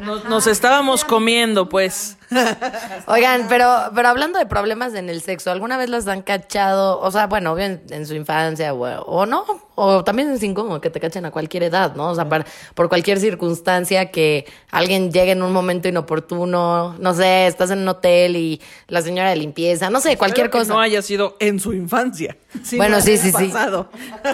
[0.02, 2.18] Nos, nos estábamos comiendo, pues.
[3.08, 7.00] Oigan, pero, pero hablando de problemas en el sexo, ¿alguna vez las han cachado?
[7.02, 10.89] O sea, bueno, en, en su infancia o, o no, o también es incómodo que
[10.89, 12.10] te cachen a cualquier edad, ¿no?
[12.10, 17.46] O sea, par- por cualquier circunstancia que alguien llegue en un momento inoportuno, no sé,
[17.48, 20.74] estás en un hotel y la señora de limpieza, no sé, cualquier Espero que cosa.
[20.74, 22.36] No haya sido en su infancia.
[22.63, 23.48] sino Bueno, en sí, el sí, sí.
[23.50, 23.89] pasado.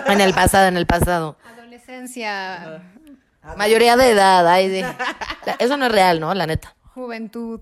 [0.08, 1.36] En el pasado, en el pasado.
[1.90, 2.84] Adolescencia,
[3.58, 4.86] Mayoría de edad, ay, sí.
[5.58, 6.34] Eso no es real, ¿no?
[6.36, 6.76] La neta.
[6.94, 7.60] juventud.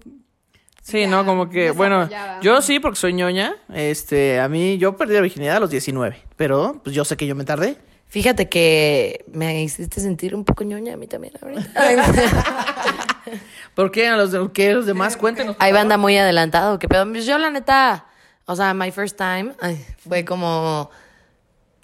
[0.82, 2.10] Sí, no, como que, bueno,
[2.42, 3.56] yo sí, porque soy ñoña.
[3.74, 6.18] Este, a mí, yo perdí la virginidad a los 19.
[6.36, 7.78] Pero, pues yo sé que yo me tardé.
[8.08, 11.74] Fíjate que me hiciste sentir un poco ñoña a mí también ahorita.
[13.76, 14.08] ¿Por qué?
[14.08, 14.74] ¿A los, de- qué?
[14.74, 15.18] ¿Los demás?
[15.18, 15.56] Cuéntenos.
[15.60, 17.06] Hay banda muy adelantado, que pedo.
[17.10, 18.06] Pues Yo la neta,
[18.46, 20.90] o sea, my first time ay, fue como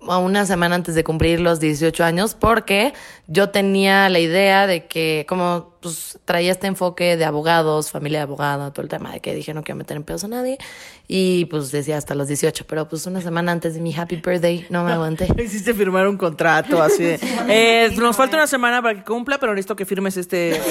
[0.07, 2.93] a una semana antes de cumplir los 18 años, porque
[3.27, 8.23] yo tenía la idea de que, como pues traía este enfoque de abogados, familia de
[8.23, 10.57] abogada, todo el tema de que dije no quiero meter en pedos a nadie,
[11.07, 14.65] y pues decía hasta los 18, pero pues una semana antes de mi happy birthday
[14.69, 15.27] no me aguanté.
[15.43, 19.53] Hiciste firmar un contrato así de, eh, nos falta una semana para que cumpla, pero
[19.53, 20.61] necesito que firmes este...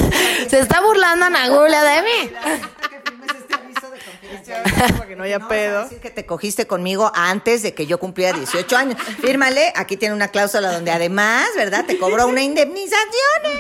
[0.49, 2.31] Se está burlando Ana Julia de mí.
[4.45, 5.83] para que no haya No vas a pedo.
[5.85, 9.01] decir que te cogiste conmigo antes de que yo cumpliera 18 años.
[9.21, 11.85] Fírmale, aquí tiene una cláusula donde además, ¿verdad?
[11.87, 13.03] Te cobró una indemnización.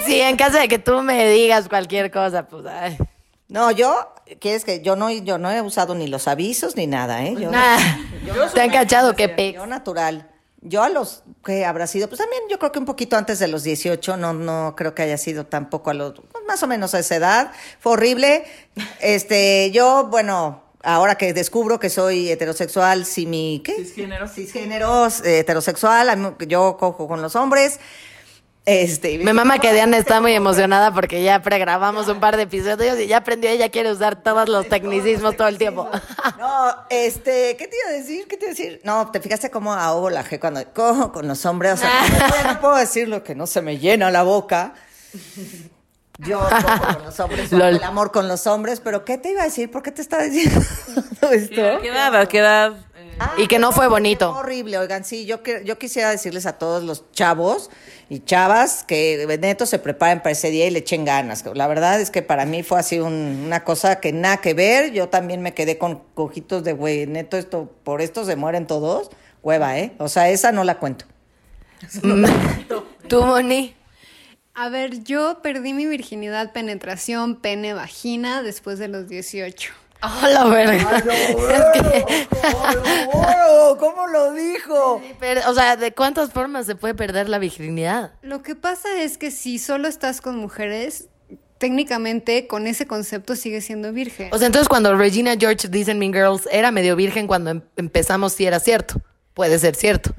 [0.06, 2.98] Sí, en caso de que tú me digas cualquier cosa, pues ay.
[3.48, 7.22] No, yo, ¿quieres que yo no, yo no he usado ni los avisos ni nada,
[7.24, 7.34] ¿eh?
[7.38, 7.76] Yo, Nah,
[8.54, 9.52] te han cachado que pe...
[9.52, 10.28] yo natural.
[10.64, 13.48] Yo a los que habrá sido, pues también yo creo que un poquito antes de
[13.48, 16.94] los 18, no, no creo que haya sido tampoco a los, pues, más o menos
[16.94, 17.52] a esa edad.
[17.80, 18.44] Fue horrible.
[19.00, 23.74] Este, yo, bueno, ahora que descubro que soy heterosexual, si mi, ¿qué?
[23.74, 24.28] Cisgénero.
[24.28, 27.78] Cisgénero, eh, heterosexual, yo cojo con los hombres.
[28.64, 32.98] Este, Mi mamá que Diana está muy emocionada porque ya pregrabamos un par de episodios
[33.00, 35.88] y ya aprendió, ella quiere usar todos los tecnicismos todo el tiempo.
[36.38, 38.28] No, este, ¿qué te iba a decir?
[38.28, 38.80] ¿Qué te iba a decir?
[38.84, 41.74] No, te fijaste cómo ahogo la G cuando cojo con los hombres.
[41.74, 41.90] O sea,
[42.44, 44.74] no, no puedo decir lo que no se me llena la boca.
[46.18, 46.40] Yo
[46.94, 49.70] con los hombres, o el amor con los hombres, pero ¿qué te iba a decir?
[49.70, 50.60] ¿Por qué te estaba diciendo
[51.32, 51.66] esto?
[51.76, 52.16] ¿A qué edad?
[52.16, 52.72] ¿A qué edad?
[52.96, 54.30] Eh, Y que no fue bonito.
[54.30, 57.70] Horrible, oigan, sí, yo, que- yo quisiera decirles a todos los chavos
[58.10, 61.44] y chavas que neto se preparen para ese día y le echen ganas.
[61.54, 64.92] La verdad es que para mí fue así un- una cosa que nada que ver.
[64.92, 69.10] Yo también me quedé con cojitos de güey, neto, esto, por esto se mueren todos.
[69.42, 69.94] Hueva, ¿eh?
[69.98, 71.06] O sea, esa no la cuento.
[73.08, 73.74] ¿Tú, Moni?
[74.54, 79.72] A ver, yo perdí mi virginidad, penetración, pene, vagina después de los 18.
[80.02, 81.02] ¡Oh, la verga!
[83.14, 85.00] ¡Oh, ¿Cómo lo dijo?
[85.20, 88.12] Pero, o sea, ¿de cuántas formas se puede perder la virginidad?
[88.22, 91.08] Lo que pasa es que si solo estás con mujeres,
[91.58, 94.28] técnicamente con ese concepto sigue siendo virgen.
[94.32, 97.62] O sea, entonces cuando Regina George dice en Mean Girls era medio virgen cuando em-
[97.76, 99.00] empezamos, sí era cierto.
[99.34, 100.12] Puede ser cierto.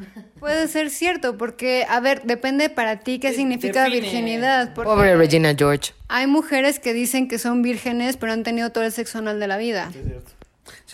[0.43, 4.01] Puede ser cierto, porque, a ver, depende para ti qué significa define.
[4.01, 4.73] virginidad.
[4.73, 5.93] Porque Pobre Regina George.
[6.10, 9.47] hay mujeres que dicen que son vírgenes, pero han tenido todo el sexo anal de
[9.47, 9.89] la vida.
[9.93, 9.99] Sí,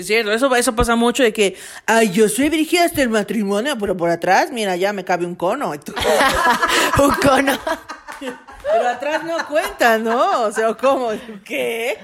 [0.02, 0.32] es cierto.
[0.32, 1.58] Eso, eso pasa mucho de que,
[1.88, 5.34] ay, yo soy virgen hasta el matrimonio, pero por atrás, mira, ya me cabe un
[5.34, 5.72] cono.
[7.00, 7.58] Un cono.
[8.64, 10.44] Pero atrás no cuenta, ¿no?
[10.44, 11.10] O sea, ¿cómo?
[11.44, 11.98] ¿Qué?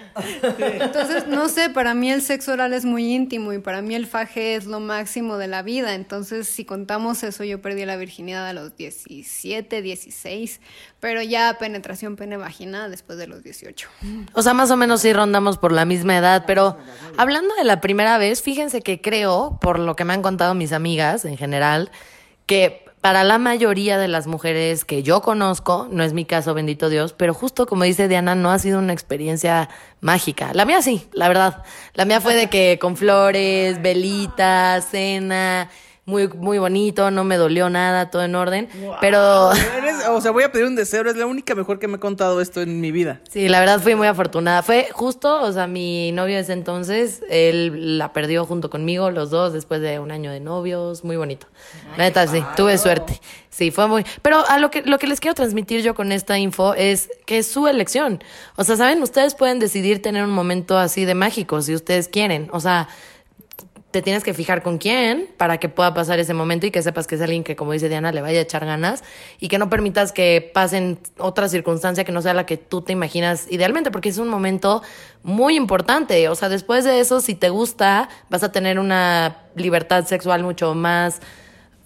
[0.58, 4.08] Entonces, no sé, para mí el sexo oral es muy íntimo y para mí el
[4.08, 5.94] faje es lo máximo de la vida.
[5.94, 10.62] Entonces, si contamos eso, yo perdí la virginidad a los 17, 16,
[11.00, 13.90] pero ya penetración pene vagina después de los 18.
[14.34, 16.78] O sea, más o menos sí rondamos por la misma edad, pero
[17.18, 20.72] hablando de la primera vez, fíjense que creo, por lo que me han contado mis
[20.72, 21.92] amigas en general,
[22.46, 26.90] que para la mayoría de las mujeres que yo conozco, no es mi caso, bendito
[26.90, 29.70] Dios, pero justo como dice Diana, no ha sido una experiencia
[30.02, 30.56] mágica.
[30.56, 31.62] La mía sí, la verdad.
[31.94, 35.70] La mía fue de que con flores, velitas, cena,
[36.06, 38.70] muy, muy bonito, no me dolió nada, todo en orden.
[39.02, 41.04] Pero Eres- o sea, voy a pedir un deseo.
[41.10, 43.22] Es la única mejor que me he contado esto en mi vida.
[43.30, 44.62] Sí, la verdad fui muy afortunada.
[44.62, 49.32] Fue justo, o sea, mi novio de ese entonces, él la perdió junto conmigo, los
[49.32, 51.48] dos, después de un año de novios, muy bonito.
[51.98, 53.20] La neta, sí, tuve suerte.
[53.50, 54.06] Sí, fue muy...
[54.22, 57.38] Pero a lo que, lo que les quiero transmitir yo con esta info es que
[57.40, 58.22] es su elección.
[58.58, 59.02] O sea, ¿saben?
[59.02, 62.50] Ustedes pueden decidir tener un momento así de mágico si ustedes quieren.
[62.52, 62.90] O sea,
[63.96, 67.08] te tienes que fijar con quién para que pueda pasar ese momento y que sepas
[67.08, 69.06] que es alguien que, como dice Diana, le vaya a echar ganas
[69.40, 72.92] y que no permitas que pasen otra circunstancia que no sea la que tú te
[72.92, 74.84] imaginas idealmente, porque es un momento
[75.24, 76.28] muy importante.
[76.28, 80.76] O sea, después de eso, si te gusta, vas a tener una libertad sexual mucho
[80.76, 81.22] más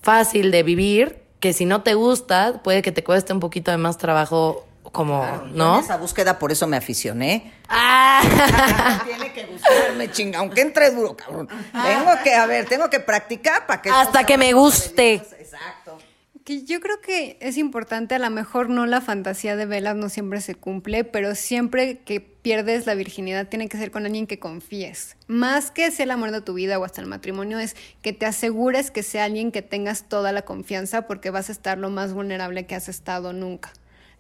[0.02, 3.78] fácil de vivir, que si no te gusta, puede que te cueste un poquito de
[3.78, 5.80] más trabajo como, en ¿no?
[5.80, 7.54] esa búsqueda por eso me aficioné.
[7.68, 9.02] Ah.
[9.06, 11.48] Tiene que gustarme, chinga, aunque entre duro, cabrón.
[11.48, 13.90] Tengo que, a ver, tengo que practicar para que...
[13.90, 15.16] Hasta que me guste.
[15.16, 15.98] Exacto.
[16.46, 20.10] Que yo creo que es importante, a lo mejor no la fantasía de velas no
[20.10, 24.40] siempre se cumple, pero siempre que pierdes la virginidad tiene que ser con alguien que
[24.40, 25.16] confíes.
[25.28, 28.26] Más que sea el amor de tu vida o hasta el matrimonio, es que te
[28.26, 32.14] asegures que sea alguien que tengas toda la confianza porque vas a estar lo más
[32.14, 33.72] vulnerable que has estado nunca.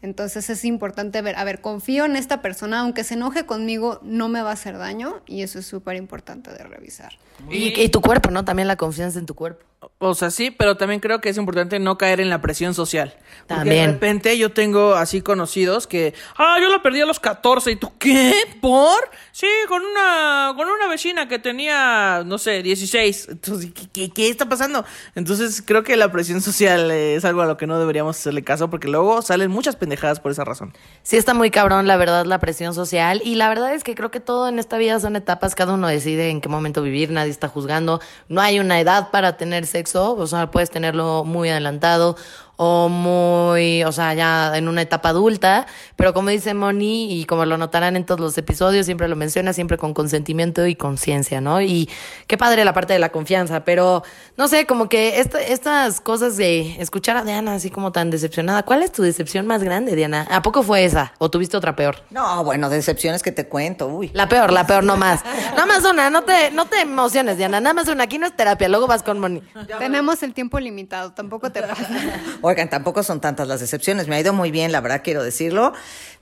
[0.01, 4.29] Entonces es importante ver, a ver, confío en esta persona, aunque se enoje conmigo, no
[4.29, 7.13] me va a hacer daño y eso es súper importante de revisar.
[7.49, 8.45] Y, y tu cuerpo, ¿no?
[8.45, 9.65] También la confianza en tu cuerpo.
[9.99, 13.13] O sea, sí, pero también creo que es importante no caer en la presión social.
[13.47, 13.85] Porque También.
[13.85, 17.75] de repente yo tengo así conocidos que, ah, yo la perdí a los 14 y
[17.77, 18.33] tú, ¿qué?
[18.61, 19.09] ¿Por?
[19.31, 23.27] Sí, con una con una vecina que tenía, no sé, 16.
[23.29, 24.83] Entonces, ¿qué, qué, qué está pasando?
[25.15, 28.69] Entonces, creo que la presión social es algo a lo que no deberíamos hacerle caso
[28.69, 30.73] porque luego salen muchas pendejadas por esa razón.
[31.03, 33.21] Sí está muy cabrón, la verdad, la presión social.
[33.23, 35.87] Y la verdad es que creo que todo en esta vida son etapas, cada uno
[35.87, 38.01] decide en qué momento vivir, nadie está juzgando.
[38.27, 42.15] No hay una edad para tener sexo, o sea, puedes tenerlo muy adelantado
[42.61, 47.45] o muy, o sea, ya en una etapa adulta, pero como dice Moni, y como
[47.45, 51.61] lo notarán en todos los episodios, siempre lo menciona, siempre con consentimiento y conciencia, ¿no?
[51.61, 51.89] Y
[52.27, 54.03] qué padre la parte de la confianza, pero
[54.35, 58.63] no sé, como que esta- estas cosas de escuchar a Diana así como tan decepcionada,
[58.63, 60.27] ¿cuál es tu decepción más grande, Diana?
[60.29, 61.13] ¿A poco fue esa?
[61.17, 62.03] ¿O tuviste otra peor?
[62.09, 64.11] No, bueno, decepciones que te cuento, uy.
[64.13, 65.23] La peor, la peor, no más.
[65.51, 68.35] Nada más una, no te, no te emociones, Diana, nada más una, aquí no es
[68.35, 69.41] terapia, luego vas con Moni.
[69.79, 71.87] Tenemos el tiempo limitado, tampoco te pasa.
[72.49, 74.07] Oigan, tampoco son tantas las decepciones.
[74.07, 75.73] Me ha ido muy bien, la verdad, quiero decirlo.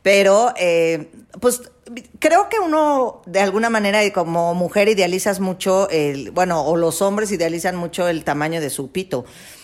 [0.01, 1.09] Pero, eh,
[1.39, 1.61] pues,
[2.19, 7.31] creo que uno, de alguna manera, como mujer, idealizas mucho el, bueno, o los hombres
[7.31, 9.23] idealizan mucho el tamaño de su pito.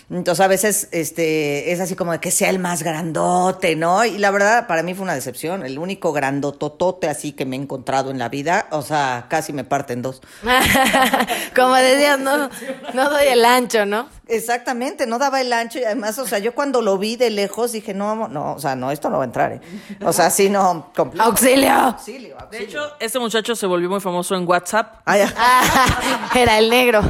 [0.10, 4.04] Entonces, a veces, este, es así como de que sea el más grandote, ¿no?
[4.06, 5.66] Y la verdad, para mí fue una decepción.
[5.66, 9.64] El único grandototote así que me he encontrado en la vida, o sea, casi me
[9.64, 10.22] parten dos.
[11.56, 12.50] Como decías, no,
[12.94, 14.08] no doy el ancho, ¿no?
[14.28, 17.74] Exactamente, no daba el ancho y además, o sea, yo cuando lo vi de lejos
[17.74, 19.62] dije, no, no, o sea, no, esto no va a entrar, ¿eh?
[20.02, 21.24] O sea, sí, no, completo.
[21.26, 21.72] ¡Auxilio!
[21.72, 25.02] Auxilio, De hecho, este muchacho se volvió muy famoso en WhatsApp.
[25.06, 25.34] Ah, ya.
[25.38, 27.02] Ah, era el negro.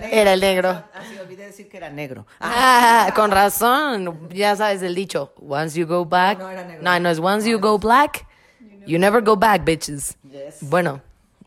[0.00, 0.82] Era el negro.
[1.42, 2.26] Olvidé decir que era negro.
[2.40, 4.28] Ah, con razón.
[4.30, 5.32] Ya sabes el dicho.
[5.36, 6.38] Once you go back.
[6.38, 6.82] No, era negro.
[6.82, 8.26] No, no es once you go black,
[8.86, 10.16] you never go back, bitches.
[10.60, 11.00] Bueno,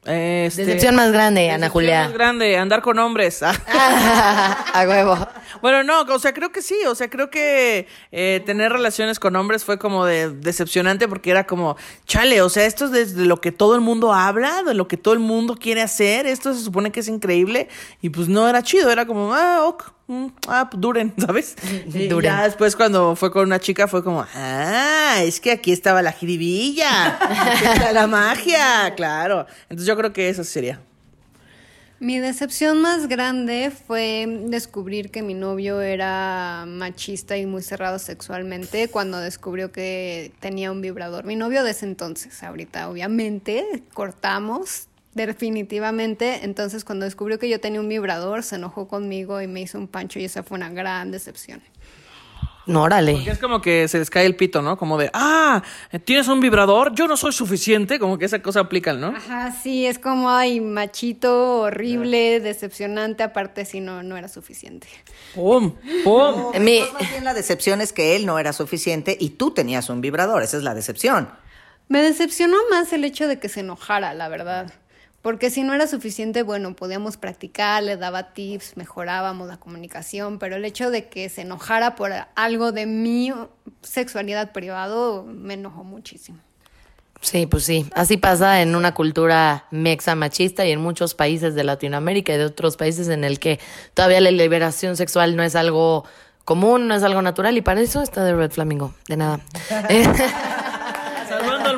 [0.08, 2.04] Este, Decepción más grande, Ana decepción Julia.
[2.04, 3.42] más grande, andar con hombres.
[3.44, 5.18] A huevo.
[5.62, 9.36] Bueno, no, o sea, creo que sí, o sea, creo que eh, tener relaciones con
[9.36, 11.76] hombres fue como de decepcionante porque era como,
[12.06, 14.98] chale, o sea, esto es desde lo que todo el mundo habla, de lo que
[14.98, 17.68] todo el mundo quiere hacer, esto se supone que es increíble
[18.02, 21.56] y pues no era chido, era como, ah, ok, mm, ah, pues duren, ¿sabes?
[21.94, 22.32] Y Duren.
[22.32, 26.12] ya después cuando fue con una chica fue como, ah, es que aquí estaba la
[26.12, 29.46] jiribilla, aquí está la magia, claro.
[29.64, 30.82] Entonces yo creo que eso sería.
[32.00, 38.90] Mi decepción más grande fue descubrir que mi novio era machista y muy cerrado sexualmente
[38.90, 41.24] cuando descubrió que tenía un vibrador.
[41.24, 47.80] Mi novio de ese entonces, ahorita obviamente cortamos definitivamente, entonces cuando descubrió que yo tenía
[47.80, 51.12] un vibrador se enojó conmigo y me hizo un pancho y esa fue una gran
[51.12, 51.62] decepción.
[52.68, 53.14] No, órale.
[53.14, 54.76] Porque es como que se les cae el pito, ¿no?
[54.76, 55.62] Como de, ah,
[56.04, 56.96] ¿tienes un vibrador?
[56.96, 58.00] Yo no soy suficiente.
[58.00, 59.10] Como que esa cosa aplican, ¿no?
[59.10, 64.88] Ajá, sí, es como, ay, machito, horrible, decepcionante, aparte si no, no era suficiente.
[65.36, 65.76] ¡Pum!
[66.04, 66.36] ¡Pum!
[66.36, 69.52] No, Mi- pues, más bien la decepción es que él no era suficiente y tú
[69.52, 70.42] tenías un vibrador.
[70.42, 71.30] Esa es la decepción.
[71.88, 74.74] Me decepcionó más el hecho de que se enojara, la verdad.
[75.26, 80.58] Porque si no era suficiente, bueno, podíamos practicar, le daba tips, mejorábamos la comunicación, pero
[80.58, 83.34] el hecho de que se enojara por algo de mi
[83.82, 86.38] sexualidad privado me enojó muchísimo.
[87.22, 87.88] Sí, pues sí.
[87.96, 92.46] Así pasa en una cultura mexa machista y en muchos países de Latinoamérica y de
[92.46, 93.60] otros países en el que
[93.96, 96.06] todavía la liberación sexual no es algo
[96.44, 98.94] común, no es algo natural y para eso está de Red Flamingo.
[99.08, 99.40] De nada.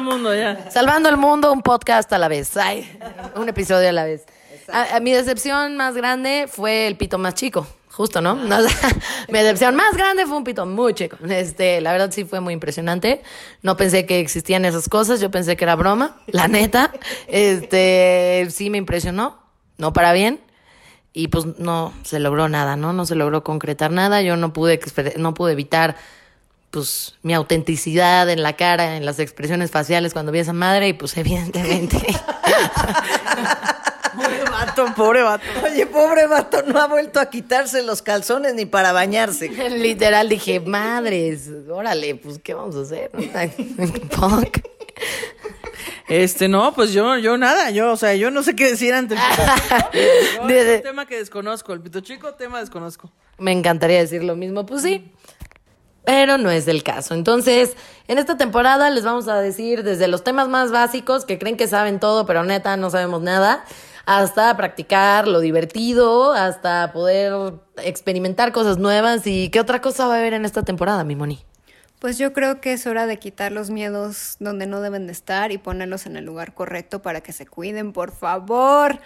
[0.08, 0.72] Salvando al mundo ya.
[0.72, 2.55] Salvando el mundo, un podcast a la vez.
[2.55, 2.89] Ay,
[3.36, 4.26] un episodio a la vez.
[4.72, 7.68] A- a mi decepción más grande fue el pito más chico.
[7.91, 8.36] Justo, ¿no?
[8.36, 8.89] No, o sea,
[9.28, 11.18] mi decepción más grande fue un pito muy chico.
[11.28, 13.22] Este, la verdad sí fue muy impresionante.
[13.64, 15.20] No pensé que existían esas cosas.
[15.20, 16.16] Yo pensé que era broma.
[16.28, 16.91] La neta.
[17.28, 19.39] Este, sí me impresionó.
[19.78, 20.39] No para bien.
[21.12, 22.93] Y pues no se logró nada, ¿no?
[22.93, 24.22] No se logró concretar nada.
[24.22, 24.80] Yo no pude,
[25.18, 25.95] no pude evitar
[26.72, 30.89] pues mi autenticidad en la cara, en las expresiones faciales cuando vi a esa madre
[30.89, 31.97] y pues evidentemente
[34.15, 35.43] Pobre vato, pobre vato.
[35.63, 39.47] Oye, pobre vato, no ha vuelto a quitarse los calzones ni para bañarse.
[39.78, 43.11] literal dije, madres, órale, pues qué vamos a hacer.
[46.07, 49.15] Este, no, pues yo, yo nada, yo, o sea, yo no sé qué decir ante
[49.15, 50.47] el pito.
[50.47, 51.74] De- es un tema que desconozco.
[51.74, 53.11] El pito chico, tema desconozco.
[53.38, 55.11] Me encantaría decir lo mismo, pues sí.
[56.08, 57.16] Pero no es el caso.
[57.16, 57.76] Entonces,
[58.08, 61.68] en esta temporada les vamos a decir desde los temas más básicos que creen que
[61.68, 63.66] saben todo, pero neta no sabemos nada,
[64.05, 70.20] hasta practicar lo divertido, hasta poder experimentar cosas nuevas y qué otra cosa va a
[70.20, 71.43] haber en esta temporada, mi Moni.
[71.99, 75.51] Pues yo creo que es hora de quitar los miedos donde no deben de estar
[75.51, 79.01] y ponerlos en el lugar correcto para que se cuiden, por favor.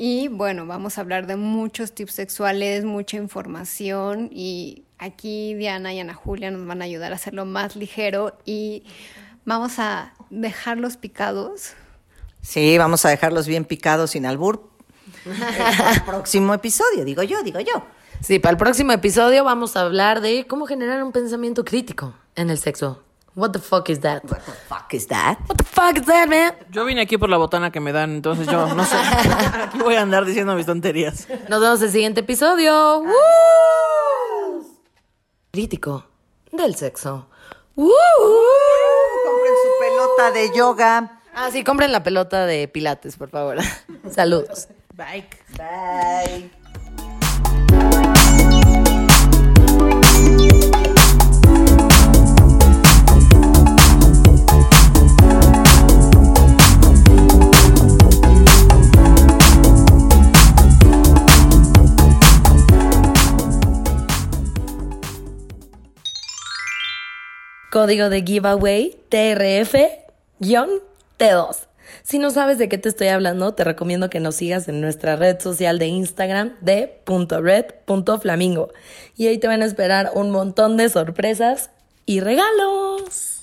[0.00, 5.98] Y bueno, vamos a hablar de muchos tips sexuales, mucha información y aquí Diana y
[5.98, 8.84] Ana Julia nos van a ayudar a hacerlo más ligero y
[9.44, 11.72] vamos a dejarlos picados.
[12.42, 14.70] Sí, vamos a dejarlos bien picados sin albur.
[15.24, 17.82] El próximo episodio, digo yo, digo yo.
[18.20, 22.50] Sí, para el próximo episodio vamos a hablar de cómo generar un pensamiento crítico en
[22.50, 23.02] el sexo.
[23.34, 24.24] What the fuck is that?
[24.24, 25.38] What the fuck is that?
[25.46, 26.52] What the fuck is that, man?
[26.70, 28.96] Yo vine aquí por la botana que me dan, entonces yo no sé.
[29.62, 31.28] Aquí voy a andar diciendo mis tonterías.
[31.48, 33.00] Nos vemos en el siguiente episodio.
[33.00, 34.66] ¡Woo!
[35.50, 36.04] Crítico
[36.52, 37.28] del sexo.
[37.74, 37.88] ¡Woo!
[39.24, 41.20] Compren su pelota de yoga.
[41.34, 43.58] Ah, sí, compren la pelota de Pilates, por favor.
[44.10, 44.68] Saludos.
[44.96, 45.28] Bye.
[45.56, 46.50] Bye.
[67.70, 69.68] Código de giveaway TRF-T2.
[72.02, 75.16] Si no sabes de qué te estoy hablando, te recomiendo que nos sigas en nuestra
[75.16, 78.72] red social de Instagram de .red.flamingo.
[79.16, 81.68] Y ahí te van a esperar un montón de sorpresas
[82.06, 83.37] y regalos.